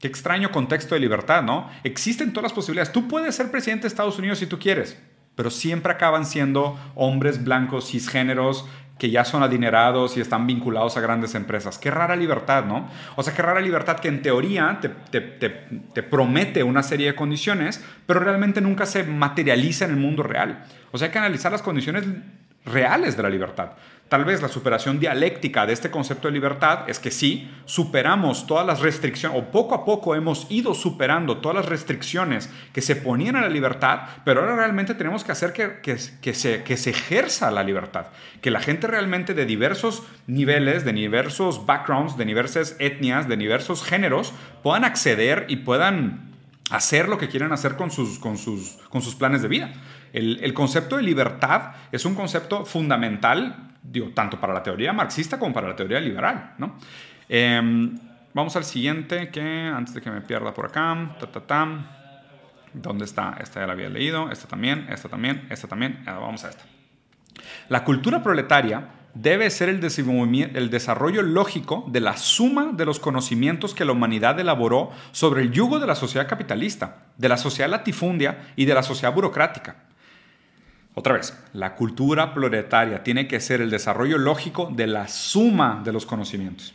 Qué 0.00 0.08
extraño 0.08 0.50
contexto 0.50 0.94
de 0.94 1.00
libertad, 1.00 1.42
¿no? 1.42 1.70
Existen 1.84 2.32
todas 2.32 2.44
las 2.44 2.52
posibilidades. 2.52 2.92
Tú 2.92 3.06
puedes 3.06 3.36
ser 3.36 3.50
presidente 3.50 3.82
de 3.82 3.88
Estados 3.88 4.18
Unidos 4.18 4.38
si 4.38 4.46
tú 4.46 4.58
quieres, 4.58 4.98
pero 5.34 5.50
siempre 5.50 5.92
acaban 5.92 6.26
siendo 6.26 6.78
hombres 6.94 7.42
blancos, 7.44 7.90
cisgéneros, 7.90 8.66
que 9.02 9.10
ya 9.10 9.24
son 9.24 9.42
adinerados 9.42 10.16
y 10.16 10.20
están 10.20 10.46
vinculados 10.46 10.96
a 10.96 11.00
grandes 11.00 11.34
empresas. 11.34 11.76
Qué 11.76 11.90
rara 11.90 12.14
libertad, 12.14 12.64
¿no? 12.64 12.88
O 13.16 13.24
sea, 13.24 13.34
qué 13.34 13.42
rara 13.42 13.60
libertad 13.60 13.98
que 13.98 14.06
en 14.06 14.22
teoría 14.22 14.78
te, 14.80 15.20
te, 15.20 16.02
promete 16.04 16.62
una 16.62 16.84
serie 16.84 17.08
de 17.08 17.14
condiciones, 17.16 17.84
pero 18.06 18.20
realmente 18.20 18.60
nunca 18.60 18.86
se 18.86 19.02
materializa 19.02 19.86
en 19.86 19.92
el 19.92 19.96
mundo 19.96 20.22
real. 20.22 20.64
O 20.92 20.98
sea, 20.98 21.06
hay 21.06 21.12
que 21.12 21.18
analizar 21.18 21.50
las 21.50 21.62
condiciones 21.62 22.04
reales 22.64 23.16
de 23.16 23.22
la 23.22 23.30
libertad. 23.30 23.72
Tal 24.12 24.26
vez 24.26 24.42
la 24.42 24.48
superación 24.48 25.00
dialéctica 25.00 25.64
de 25.64 25.72
este 25.72 25.90
concepto 25.90 26.28
de 26.28 26.34
libertad 26.34 26.80
es 26.86 26.98
que 26.98 27.10
sí, 27.10 27.50
superamos 27.64 28.46
todas 28.46 28.66
las 28.66 28.80
restricciones, 28.80 29.38
o 29.40 29.50
poco 29.50 29.74
a 29.74 29.86
poco 29.86 30.14
hemos 30.14 30.46
ido 30.50 30.74
superando 30.74 31.38
todas 31.38 31.56
las 31.56 31.64
restricciones 31.64 32.50
que 32.74 32.82
se 32.82 32.94
ponían 32.94 33.36
a 33.36 33.40
la 33.40 33.48
libertad, 33.48 34.00
pero 34.22 34.42
ahora 34.42 34.56
realmente 34.56 34.94
tenemos 34.94 35.24
que 35.24 35.32
hacer 35.32 35.54
que, 35.54 35.80
que, 35.80 36.34
se, 36.34 36.62
que 36.62 36.76
se 36.76 36.90
ejerza 36.90 37.50
la 37.50 37.64
libertad, 37.64 38.08
que 38.42 38.50
la 38.50 38.60
gente 38.60 38.86
realmente 38.86 39.32
de 39.32 39.46
diversos 39.46 40.02
niveles, 40.26 40.84
de 40.84 40.92
diversos 40.92 41.64
backgrounds, 41.64 42.18
de 42.18 42.26
diversas 42.26 42.76
etnias, 42.80 43.28
de 43.28 43.38
diversos 43.38 43.82
géneros, 43.82 44.34
puedan 44.62 44.84
acceder 44.84 45.46
y 45.48 45.56
puedan 45.56 46.32
hacer 46.70 47.08
lo 47.08 47.16
que 47.16 47.28
quieren 47.28 47.52
hacer 47.52 47.76
con 47.76 47.90
sus, 47.90 48.18
con 48.18 48.36
sus, 48.36 48.78
con 48.90 49.00
sus 49.00 49.14
planes 49.14 49.40
de 49.40 49.48
vida. 49.48 49.72
El, 50.12 50.52
concepto 50.52 50.96
de 50.96 51.02
libertad 51.02 51.72
es 51.90 52.04
un 52.04 52.14
concepto 52.14 52.64
fundamental 52.64 53.72
digo, 53.82 54.10
tanto 54.14 54.38
para 54.38 54.54
la 54.54 54.62
teoría 54.62 54.92
marxista 54.92 55.38
como 55.38 55.52
para 55.52 55.68
la 55.68 55.76
teoría 55.76 56.00
liberal, 56.00 56.54
¿no? 56.58 56.76
Em, 57.28 57.98
vamos 58.32 58.54
al 58.56 58.64
siguiente, 58.64 59.30
que 59.30 59.40
antes 59.40 59.94
de 59.94 60.00
que 60.00 60.10
me 60.10 60.20
pierda 60.20 60.54
por 60.54 60.66
acá, 60.66 61.16
ta, 61.46 61.68
¿dónde 62.72 63.04
está? 63.04 63.36
Esta 63.40 63.60
ya 63.60 63.66
la 63.66 63.72
había 63.72 63.88
leído, 63.88 64.30
esta 64.30 64.46
también, 64.46 64.86
esta 64.88 65.08
también, 65.08 65.46
esta 65.50 65.68
también, 65.68 66.02
vamos 66.04 66.44
a 66.44 66.50
esta. 66.50 66.64
La 67.68 67.84
cultura 67.84 68.22
proletaria 68.22 68.88
debe 69.14 69.50
ser 69.50 69.68
el 69.68 70.70
desarrollo 70.70 71.22
lógico 71.22 71.84
de 71.88 72.00
la 72.00 72.16
suma 72.16 72.72
de 72.72 72.86
los 72.86 72.98
conocimientos 72.98 73.74
que 73.74 73.84
la 73.84 73.92
humanidad 73.92 74.38
elaboró 74.40 74.90
sobre 75.12 75.42
el 75.42 75.52
yugo 75.52 75.78
de 75.78 75.86
la 75.86 75.94
sociedad 75.94 76.28
capitalista, 76.28 77.04
de 77.18 77.28
la 77.28 77.36
sociedad 77.36 77.70
latifundia 77.70 78.52
y 78.56 78.64
de 78.64 78.74
la 78.74 78.82
sociedad 78.82 79.14
burocrática. 79.14 79.76
Otra 80.94 81.14
vez, 81.14 81.36
la 81.54 81.74
cultura 81.74 82.34
proletaria 82.34 83.02
tiene 83.02 83.26
que 83.26 83.40
ser 83.40 83.62
el 83.62 83.70
desarrollo 83.70 84.18
lógico 84.18 84.70
de 84.74 84.86
la 84.86 85.08
suma 85.08 85.80
de 85.82 85.92
los 85.92 86.04
conocimientos. 86.04 86.74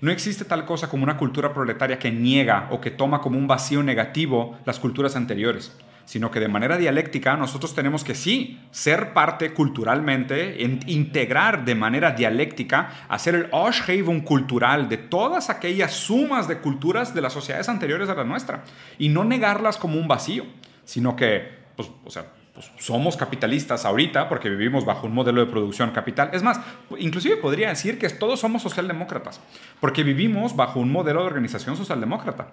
No 0.00 0.10
existe 0.10 0.44
tal 0.44 0.64
cosa 0.64 0.88
como 0.88 1.02
una 1.02 1.16
cultura 1.16 1.52
proletaria 1.52 1.98
que 1.98 2.10
niega 2.10 2.68
o 2.70 2.80
que 2.80 2.90
toma 2.90 3.20
como 3.20 3.38
un 3.38 3.46
vacío 3.46 3.82
negativo 3.82 4.56
las 4.64 4.78
culturas 4.78 5.16
anteriores, 5.16 5.76
sino 6.04 6.30
que 6.30 6.40
de 6.40 6.48
manera 6.48 6.78
dialéctica 6.78 7.36
nosotros 7.36 7.74
tenemos 7.74 8.04
que 8.04 8.14
sí 8.14 8.60
ser 8.70 9.12
parte 9.12 9.52
culturalmente, 9.52 10.62
integrar 10.86 11.64
de 11.64 11.74
manera 11.74 12.12
dialéctica, 12.12 13.06
hacer 13.08 13.34
el 13.34 13.48
Oshhaven 13.50 14.20
cultural 14.20 14.88
de 14.88 14.96
todas 14.96 15.50
aquellas 15.50 15.92
sumas 15.92 16.48
de 16.48 16.58
culturas 16.58 17.12
de 17.12 17.20
las 17.20 17.32
sociedades 17.32 17.68
anteriores 17.68 18.08
a 18.08 18.14
la 18.14 18.24
nuestra 18.24 18.64
y 18.98 19.08
no 19.08 19.24
negarlas 19.24 19.76
como 19.76 19.98
un 19.98 20.08
vacío, 20.08 20.44
sino 20.84 21.16
que, 21.16 21.48
pues, 21.76 21.90
o 22.04 22.10
sea, 22.10 22.26
pues, 22.54 22.70
somos 22.78 23.16
capitalistas 23.16 23.84
ahorita 23.84 24.28
porque 24.28 24.50
vivimos 24.50 24.84
bajo 24.84 25.06
un 25.06 25.14
modelo 25.14 25.44
de 25.44 25.50
producción 25.50 25.90
capital. 25.90 26.30
Es 26.32 26.42
más, 26.42 26.60
inclusive 26.98 27.36
podría 27.36 27.70
decir 27.70 27.98
que 27.98 28.08
todos 28.10 28.40
somos 28.40 28.62
socialdemócratas 28.62 29.40
porque 29.80 30.02
vivimos 30.02 30.54
bajo 30.54 30.80
un 30.80 30.92
modelo 30.92 31.20
de 31.20 31.26
organización 31.26 31.76
socialdemócrata. 31.76 32.48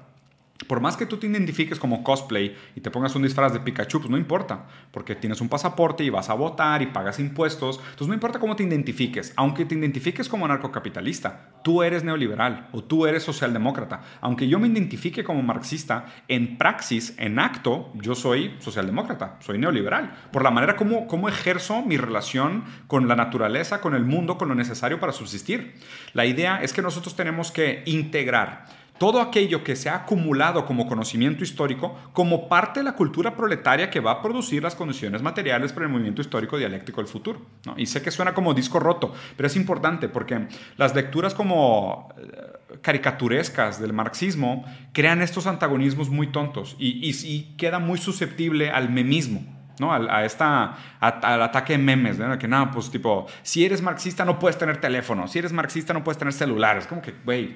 Por 0.68 0.82
más 0.82 0.98
que 0.98 1.06
tú 1.06 1.18
te 1.18 1.26
identifiques 1.26 1.80
como 1.80 2.04
cosplay 2.04 2.56
y 2.76 2.82
te 2.82 2.92
pongas 2.92 3.16
un 3.16 3.24
disfraz 3.24 3.54
de 3.54 3.62
Pikachu, 3.62 4.00
pues 4.00 4.12
no 4.12 4.18
importa, 4.18 4.66
porque 4.92 5.16
tienes 5.16 5.40
un 5.40 5.48
pasaporte 5.48 6.04
y 6.04 6.10
vas 6.10 6.30
a 6.30 6.34
votar 6.34 6.82
y 6.82 6.88
pagas 6.88 7.18
impuestos. 7.20 7.78
Entonces 7.78 8.08
no 8.10 8.14
importa 8.14 8.40
cómo 8.40 8.58
te 8.58 8.64
identifiques, 8.64 9.32
aunque 9.38 9.64
te 9.64 9.76
identifiques 9.76 10.28
como 10.28 10.48
narcocapitalista, 10.48 11.50
tú 11.64 11.82
eres 11.82 12.04
neoliberal 12.04 12.68
o 12.74 12.84
tú 12.84 13.06
eres 13.06 13.24
socialdemócrata. 13.24 14.02
Aunque 14.20 14.50
yo 14.50 14.60
me 14.60 14.68
identifique 14.68 15.24
como 15.24 15.42
marxista, 15.42 16.08
en 16.28 16.58
praxis, 16.58 17.16
en 17.18 17.40
acto, 17.40 17.92
yo 17.96 18.14
soy 18.14 18.56
socialdemócrata, 18.60 19.38
soy 19.40 19.60
neoliberal, 19.60 20.14
por 20.32 20.44
la 20.44 20.52
manera 20.52 20.76
como, 20.76 21.08
como 21.08 21.30
ejerzo 21.30 21.84
mi 21.84 21.96
relación 21.96 22.66
con 22.88 23.08
la 23.08 23.16
naturaleza, 23.16 23.80
con 23.80 23.96
el 23.96 24.04
mundo, 24.04 24.38
con 24.38 24.50
lo 24.50 24.56
necesario 24.56 25.00
para 25.00 25.14
subsistir. 25.14 25.76
La 26.14 26.26
idea 26.26 26.62
es 26.62 26.74
que 26.74 26.82
nosotros 26.82 27.16
tenemos 27.16 27.52
que 27.52 27.84
integrar 27.86 28.66
todo 29.00 29.22
aquello 29.22 29.64
que 29.64 29.76
se 29.76 29.90
ha 29.90 29.96
acumulado 29.96 30.66
como 30.66 30.88
conocimiento 30.88 31.44
histórico 31.44 31.98
como 32.14 32.48
parte 32.50 32.82
de 32.82 32.84
la 32.84 32.94
cultura 32.94 33.36
proletaria 33.36 33.90
que 33.90 34.02
va 34.02 34.12
a 34.12 34.22
producir 34.22 34.62
las 34.62 34.76
condiciones 34.76 35.22
materiales 35.22 35.72
para 35.72 35.86
el 35.86 35.92
movimiento 35.92 36.22
histórico 36.22 36.58
dialéctico 36.58 37.02
del 37.02 37.08
futuro. 37.08 37.42
Y 37.78 37.86
sé 37.86 38.02
que 38.02 38.12
suena 38.12 38.34
como 38.34 38.54
disco 38.54 38.80
roto, 38.80 39.14
pero 39.36 39.48
es 39.48 39.56
importante 39.56 40.10
porque 40.10 40.48
las 40.78 40.94
lecturas 40.94 41.34
como 41.34 42.14
eh, 42.18 42.78
caricaturescas 42.82 43.80
del 43.80 43.94
marxismo 43.94 44.66
crean 44.94 45.22
estos 45.22 45.48
antagonismos 45.48 46.10
muy 46.10 46.28
tontos 46.28 46.76
y, 46.78 47.56
queda 47.58 47.80
muy 47.80 47.98
susceptible 47.98 48.70
al 48.70 48.90
memismo. 48.90 49.58
¿no? 49.80 49.94
Al 49.94 51.42
ataque 51.42 51.74
de 51.74 51.80
memes, 51.80 52.18
que 52.38 52.48
nada, 52.50 52.70
pues 52.70 52.92
tipo, 52.92 53.28
si 53.44 53.64
eres 53.64 53.82
marxista 53.82 54.26
no 54.26 54.38
puedes 54.38 54.58
tener 54.58 54.82
teléfono, 54.82 55.26
si 55.30 55.40
eres 55.40 55.54
marxista 55.54 55.94
no 55.94 56.04
puedes 56.04 56.18
tener 56.18 56.34
celulares, 56.34 56.86
como 56.86 57.02
que, 57.02 57.14
güey, 57.24 57.56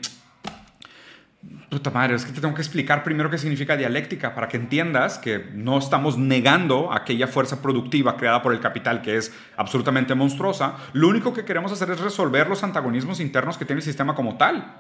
Puta 1.70 1.90
madre, 1.90 2.16
es 2.16 2.24
que 2.24 2.32
te 2.32 2.40
tengo 2.40 2.54
que 2.54 2.62
explicar 2.62 3.04
primero 3.04 3.32
qué 3.32 3.38
significa 3.38 3.76
dialéctica 3.76 4.36
para 4.36 4.48
que 4.48 4.58
entiendas 4.58 5.18
que 5.18 5.50
no 5.54 5.80
estamos 5.80 6.18
negando 6.18 6.94
aquella 6.94 7.28
fuerza 7.28 7.64
productiva 7.64 8.16
creada 8.16 8.44
por 8.44 8.54
el 8.54 8.60
capital 8.60 9.02
que 9.02 9.18
es 9.18 9.34
absolutamente 9.58 10.14
monstruosa. 10.14 10.76
Lo 10.94 11.08
único 11.08 11.34
que 11.34 11.46
queremos 11.46 11.72
hacer 11.72 11.90
es 11.90 12.00
resolver 12.00 12.48
los 12.48 12.64
antagonismos 12.64 13.20
internos 13.20 13.58
que 13.58 13.66
tiene 13.66 13.80
el 13.80 13.86
sistema 13.86 14.14
como 14.14 14.38
tal, 14.38 14.72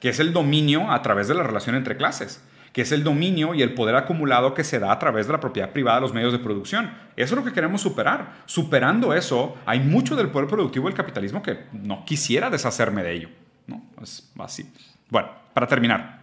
que 0.00 0.08
es 0.08 0.18
el 0.18 0.32
dominio 0.32 0.90
a 0.90 1.00
través 1.02 1.28
de 1.28 1.34
la 1.34 1.44
relación 1.44 1.76
entre 1.76 1.96
clases 1.96 2.42
que 2.72 2.82
es 2.82 2.92
el 2.92 3.02
dominio 3.02 3.54
y 3.54 3.62
el 3.62 3.74
poder 3.74 3.96
acumulado 3.96 4.54
que 4.54 4.64
se 4.64 4.78
da 4.78 4.92
a 4.92 4.98
través 4.98 5.26
de 5.26 5.32
la 5.32 5.40
propiedad 5.40 5.70
privada 5.70 5.96
de 5.96 6.02
los 6.02 6.14
medios 6.14 6.32
de 6.32 6.38
producción. 6.38 6.90
Eso 7.16 7.34
es 7.34 7.38
lo 7.38 7.44
que 7.44 7.52
queremos 7.52 7.80
superar. 7.80 8.42
Superando 8.46 9.12
eso, 9.12 9.56
hay 9.66 9.80
mucho 9.80 10.14
del 10.14 10.28
poder 10.28 10.48
productivo 10.48 10.86
del 10.86 10.94
capitalismo 10.94 11.42
que 11.42 11.66
no 11.72 12.04
quisiera 12.04 12.50
deshacerme 12.50 13.02
de 13.02 13.12
ello. 13.12 13.28
¿no? 13.66 13.82
Es 14.00 14.30
así. 14.38 14.72
Bueno, 15.08 15.39
para 15.52 15.66
terminar, 15.66 16.20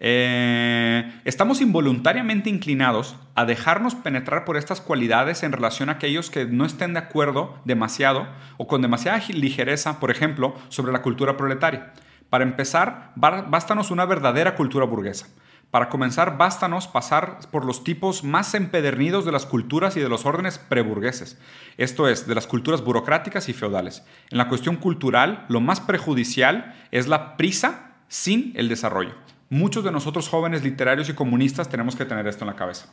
eh, 0.00 1.12
estamos 1.24 1.60
involuntariamente 1.60 2.50
inclinados 2.50 3.16
a 3.34 3.44
dejarnos 3.44 3.94
penetrar 3.94 4.44
por 4.44 4.56
estas 4.56 4.80
cualidades 4.80 5.42
en 5.42 5.52
relación 5.52 5.88
a 5.88 5.92
aquellos 5.92 6.30
que 6.30 6.44
no 6.44 6.64
estén 6.64 6.94
de 6.94 6.98
acuerdo 6.98 7.58
demasiado 7.64 8.26
o 8.56 8.66
con 8.66 8.82
demasiada 8.82 9.22
ligereza, 9.28 10.00
por 10.00 10.10
ejemplo, 10.10 10.54
sobre 10.68 10.92
la 10.92 11.02
cultura 11.02 11.36
proletaria. 11.36 11.92
Para 12.28 12.44
empezar, 12.44 13.12
bástanos 13.14 13.90
una 13.90 14.04
verdadera 14.04 14.56
cultura 14.56 14.84
burguesa. 14.84 15.28
Para 15.70 15.88
comenzar, 15.88 16.36
bástanos 16.36 16.86
pasar 16.86 17.38
por 17.50 17.64
los 17.64 17.82
tipos 17.82 18.22
más 18.22 18.54
empedernidos 18.54 19.24
de 19.24 19.32
las 19.32 19.44
culturas 19.44 19.96
y 19.96 20.00
de 20.00 20.08
los 20.08 20.24
órdenes 20.24 20.58
preburgueses, 20.58 21.36
esto 21.78 22.08
es, 22.08 22.28
de 22.28 22.34
las 22.34 22.46
culturas 22.46 22.84
burocráticas 22.84 23.48
y 23.48 23.52
feudales. 23.54 24.04
En 24.30 24.38
la 24.38 24.48
cuestión 24.48 24.76
cultural, 24.76 25.46
lo 25.48 25.60
más 25.60 25.80
prejudicial 25.80 26.76
es 26.92 27.08
la 27.08 27.36
prisa 27.36 27.93
sin 28.08 28.52
el 28.56 28.68
desarrollo. 28.68 29.14
Muchos 29.50 29.84
de 29.84 29.92
nosotros 29.92 30.28
jóvenes 30.28 30.64
literarios 30.64 31.08
y 31.08 31.14
comunistas 31.14 31.68
tenemos 31.68 31.94
que 31.96 32.04
tener 32.04 32.26
esto 32.26 32.44
en 32.44 32.50
la 32.50 32.56
cabeza. 32.56 32.92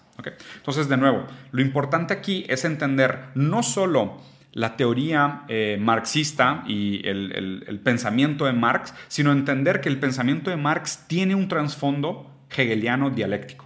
Entonces, 0.56 0.90
de 0.90 0.98
nuevo, 0.98 1.26
lo 1.52 1.62
importante 1.62 2.14
aquí 2.14 2.46
es 2.50 2.66
entender 2.66 3.30
no 3.36 3.64
solo 3.64 4.22
la 4.54 4.76
teoría 4.76 5.44
eh, 5.48 5.78
marxista 5.80 6.64
y 6.68 7.08
el, 7.08 7.80
pensamiento 7.84 8.46
de 8.46 8.54
Marx, 8.54 8.94
sino 9.08 9.32
entender 9.32 9.82
que 9.82 9.90
el 9.90 10.00
pensamiento 10.00 10.50
de 10.50 10.58
Marx 10.58 11.06
tiene 11.08 11.36
un 11.36 11.48
trasfondo 11.48 12.30
hegeliano 12.56 13.10
dialéctico. 13.10 13.66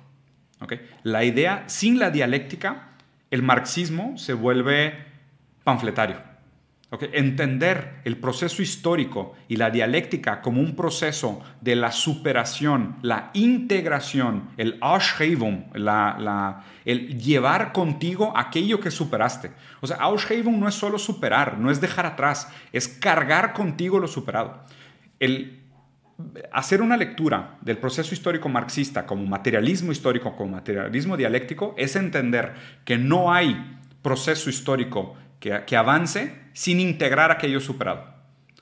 La 1.04 1.24
idea, 1.24 1.64
sin 1.68 2.00
la 2.00 2.10
dialéctica, 2.12 2.90
el 3.30 3.44
marxismo 3.44 4.18
se 4.18 4.34
vuelve 4.34 4.96
panfletario. 5.64 6.18
Entender 6.92 7.96
el 8.06 8.18
proceso 8.18 8.62
histórico 8.62 9.34
y 9.48 9.58
la 9.58 9.70
dialéctica 9.70 10.42
como 10.42 10.62
un 10.62 10.76
proceso 10.76 11.42
de 11.60 11.76
la 11.76 11.92
superación, 11.92 12.98
la 13.02 13.32
integración, 13.34 14.50
el 14.56 14.78
Aushevung, 14.80 15.76
la, 15.76 16.64
el 16.86 17.20
llevar 17.20 17.74
contigo 17.74 18.32
aquello 18.38 18.80
que 18.80 18.92
superaste. 18.92 19.52
O 19.82 19.88
sea, 19.88 19.98
Aushevung 19.98 20.60
no 20.60 20.70
es 20.70 20.76
solo 20.76 20.98
superar, 20.98 21.58
no 21.58 21.70
es 21.70 21.82
dejar 21.82 22.06
atrás, 22.06 22.50
es 22.72 22.88
cargar 22.88 23.54
contigo 23.54 24.00
lo 24.00 24.08
superado. 24.08 24.64
El 25.20 25.66
hacer 26.52 26.82
una 26.82 26.98
lectura 26.98 27.58
del 27.62 27.78
proceso 27.78 28.14
histórico 28.14 28.48
marxista 28.48 29.06
como 29.06 29.26
materialismo 29.26 29.92
histórico, 29.92 30.36
como 30.36 30.52
materialismo 30.52 31.18
dialéctico, 31.18 31.74
es 31.78 31.96
entender 31.96 32.54
que 32.86 32.98
no 32.98 33.34
hay 33.34 33.80
proceso 34.02 34.50
histórico 34.50 35.16
que, 35.66 35.78
avance 35.78 36.34
sin 36.54 36.80
integrar 36.80 37.32
aquello 37.32 37.60
superado. 37.60 38.16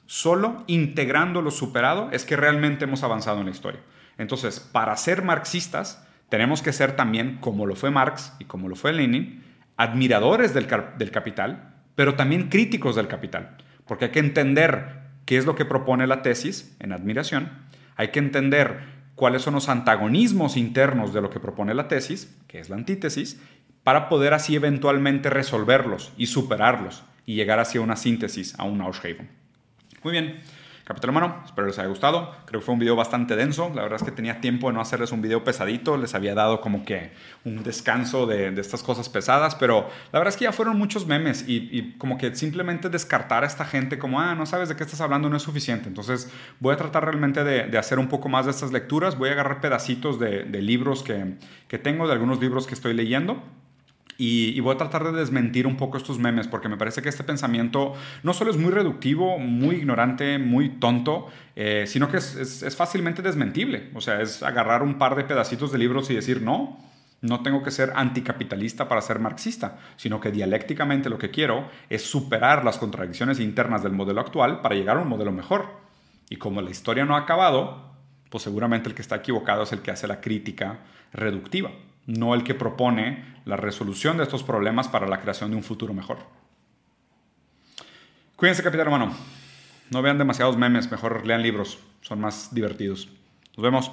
Solo 0.06 0.66
integrando 0.68 1.42
lo 1.42 1.50
superado 1.50 2.10
es 2.12 2.26
que 2.26 2.36
realmente 2.36 2.84
hemos 2.84 3.04
avanzado 3.04 3.40
en 3.40 3.46
la 3.46 3.52
historia. 3.52 3.80
Entonces, 4.18 4.60
para 4.60 4.98
ser 4.98 5.24
marxistas, 5.24 6.06
tenemos 6.28 6.62
que 6.62 6.74
ser 6.74 6.96
también, 6.96 7.38
como 7.40 7.66
lo 7.66 7.76
fue 7.76 7.90
Marx 7.90 8.34
y 8.38 8.46
como 8.46 8.68
lo 8.68 8.76
fue 8.76 8.92
Lenin, 8.92 9.44
admiradores 9.78 10.54
del, 10.54 10.68
del 10.98 11.12
capital, 11.12 11.74
pero 11.96 12.16
también 12.16 12.50
críticos 12.50 12.96
del 12.96 13.08
capital. 13.08 13.56
Porque 13.86 14.06
hay 14.06 14.12
que 14.12 14.20
entender 14.20 15.04
qué 15.26 15.38
es 15.38 15.46
lo 15.46 15.56
que 15.56 15.66
propone 15.66 16.06
la 16.06 16.22
tesis 16.22 16.76
en 16.80 16.92
admiración, 16.92 17.50
hay 17.96 18.10
que 18.10 18.20
entender 18.20 18.82
cuáles 19.16 19.44
son 19.44 19.54
los 19.54 19.70
antagonismos 19.70 20.58
internos 20.58 21.14
de 21.14 21.22
lo 21.22 21.30
que 21.30 21.40
propone 21.40 21.74
la 21.74 21.88
tesis, 21.88 22.36
que 22.48 22.60
es 22.60 22.70
la 22.70 22.76
antítesis, 22.76 23.40
para 23.84 24.10
poder 24.10 24.34
así 24.34 24.56
eventualmente 24.56 25.30
resolverlos 25.30 26.12
y 26.18 26.28
superarlos 26.28 27.04
y 27.26 27.36
llegar 27.36 27.60
hacia 27.60 27.82
una 27.82 27.96
síntesis, 27.96 28.58
a 28.60 28.64
un 28.64 28.82
Aushaven. 28.82 29.30
Muy 30.04 30.12
bien. 30.12 30.42
Capital 30.84 31.12
Humano, 31.12 31.42
espero 31.46 31.68
les 31.68 31.80
haya 31.80 31.88
gustado. 31.88 32.36
Creo 32.46 32.60
que 32.60 32.66
fue 32.66 32.74
un 32.74 32.80
video 32.80 32.98
bastante 32.98 33.38
denso. 33.38 33.72
La 33.74 33.84
verdad 33.84 34.00
es 34.02 34.04
que 34.04 34.12
tenía 34.12 34.42
tiempo 34.42 34.68
de 34.68 34.74
no 34.74 34.82
hacerles 34.82 35.14
un 35.14 35.22
video 35.22 35.42
pesadito. 35.42 35.96
Les 35.96 36.14
había 36.14 36.36
dado 36.36 36.60
como 36.60 36.84
que 36.84 37.12
un 37.46 37.64
descanso 37.64 38.26
de, 38.28 38.50
estas 38.60 38.84
cosas 38.84 39.08
pesadas. 39.08 39.56
Pero 39.56 39.88
la 40.12 40.20
verdad 40.20 40.34
es 40.34 40.38
que 40.38 40.44
ya 40.44 40.52
fueron 40.52 40.78
muchos 40.78 41.08
memes 41.08 41.46
y, 41.48 41.94
como 41.98 42.18
que 42.18 42.36
simplemente 42.36 42.90
descartar 42.90 43.46
a 43.46 43.48
esta 43.48 43.64
gente 43.64 43.98
como, 43.98 44.20
ah, 44.20 44.36
no 44.36 44.46
sabes 44.46 44.68
de 44.68 44.76
qué 44.76 44.84
estás 44.84 45.00
hablando, 45.00 45.30
no 45.30 45.38
es 45.38 45.44
suficiente. 45.44 45.88
Entonces 45.88 46.30
voy 46.60 46.74
a 46.74 46.78
tratar 46.78 47.06
realmente 47.06 47.46
de, 47.46 47.78
hacer 47.78 47.98
un 47.98 48.10
poco 48.10 48.28
más 48.28 48.44
de 48.44 48.52
estas 48.52 48.74
lecturas. 48.74 49.18
Voy 49.18 49.30
a 49.30 49.32
agarrar 49.32 49.62
pedacitos 49.62 50.20
de, 50.20 50.44
libros 50.62 51.02
que 51.02 51.78
tengo, 51.78 52.08
de 52.08 52.12
algunos 52.14 52.42
libros 52.42 52.68
que 52.68 52.74
estoy 52.74 52.94
leyendo 52.94 53.42
y, 54.18 54.60
voy 54.60 54.76
a 54.76 54.78
tratar 54.78 55.04
de 55.04 55.12
desmentir 55.12 55.66
un 55.66 55.76
poco 55.76 55.98
estos 55.98 56.20
memes 56.20 56.48
porque 56.48 56.70
me 56.70 56.78
parece 56.78 57.02
que 57.02 57.10
este 57.10 57.24
pensamiento 57.24 57.94
no 58.22 58.34
solo 58.34 58.52
es 58.52 58.58
muy 58.58 58.72
reductivo, 58.72 59.40
muy 59.40 59.78
ignorante, 59.78 60.38
muy 60.38 60.70
tonto, 60.70 61.28
eh, 61.56 61.86
sino 61.88 62.10
que 62.10 62.18
es, 62.18 62.76
fácilmente 62.78 63.22
desmentible. 63.22 63.90
O 63.96 64.02
sea, 64.02 64.22
es 64.22 64.44
agarrar 64.44 64.84
un 64.84 64.98
par 64.98 65.16
de 65.16 65.24
pedacitos 65.24 65.72
de 65.72 65.80
libros 65.80 66.10
y 66.10 66.16
decir, 66.16 66.42
no, 66.42 66.78
no 67.22 67.42
tengo 67.42 67.64
que 67.64 67.72
ser 67.72 67.94
anticapitalista 67.96 68.88
para 68.88 69.02
ser 69.02 69.20
marxista, 69.20 69.80
sino 69.96 70.20
que 70.20 70.32
dialécticamente 70.32 71.10
lo 71.10 71.18
que 71.18 71.32
quiero 71.32 71.68
es 71.90 72.04
superar 72.04 72.64
las 72.64 72.78
contradicciones 72.78 73.40
internas 73.40 73.82
del 73.82 73.94
modelo 73.94 74.22
actual 74.22 74.62
para 74.62 74.76
llegar 74.76 74.98
a 74.98 75.02
un 75.02 75.10
modelo 75.10 75.32
mejor. 75.32 75.68
Y 76.30 76.36
como 76.38 76.62
la 76.62 76.70
historia 76.70 77.06
no 77.06 77.16
ha 77.16 77.20
acabado, 77.20 77.94
pues 78.30 78.44
seguramente 78.44 78.90
el 78.90 78.96
que 78.96 79.02
está 79.02 79.18
equivocado 79.18 79.64
es 79.64 79.72
el 79.72 79.82
que 79.82 79.92
hace 79.92 80.08
la 80.08 80.22
crítica 80.22 80.80
reductiva 81.14 81.72
no 82.06 82.34
el 82.34 82.44
que 82.44 82.56
propone 82.56 83.34
la 83.46 83.58
resolución 83.58 84.18
de 84.18 84.24
estos 84.24 84.44
problemas 84.44 84.88
para 84.88 85.08
la 85.08 85.22
creación 85.22 85.52
de 85.52 85.58
un 85.58 85.64
futuro 85.64 85.94
mejor. 85.94 86.20
Cuídense, 88.36 88.64
capitán 88.64 88.88
hermano. 88.88 89.14
No 89.90 90.02
vean 90.02 90.18
demasiados 90.18 90.58
memes, 90.58 90.90
mejor 90.92 91.26
lean 91.26 91.42
libros, 91.42 91.80
son 92.02 92.20
más 92.20 92.54
divertidos. 92.54 93.10
Nos 93.56 93.64
vemos. 93.64 93.92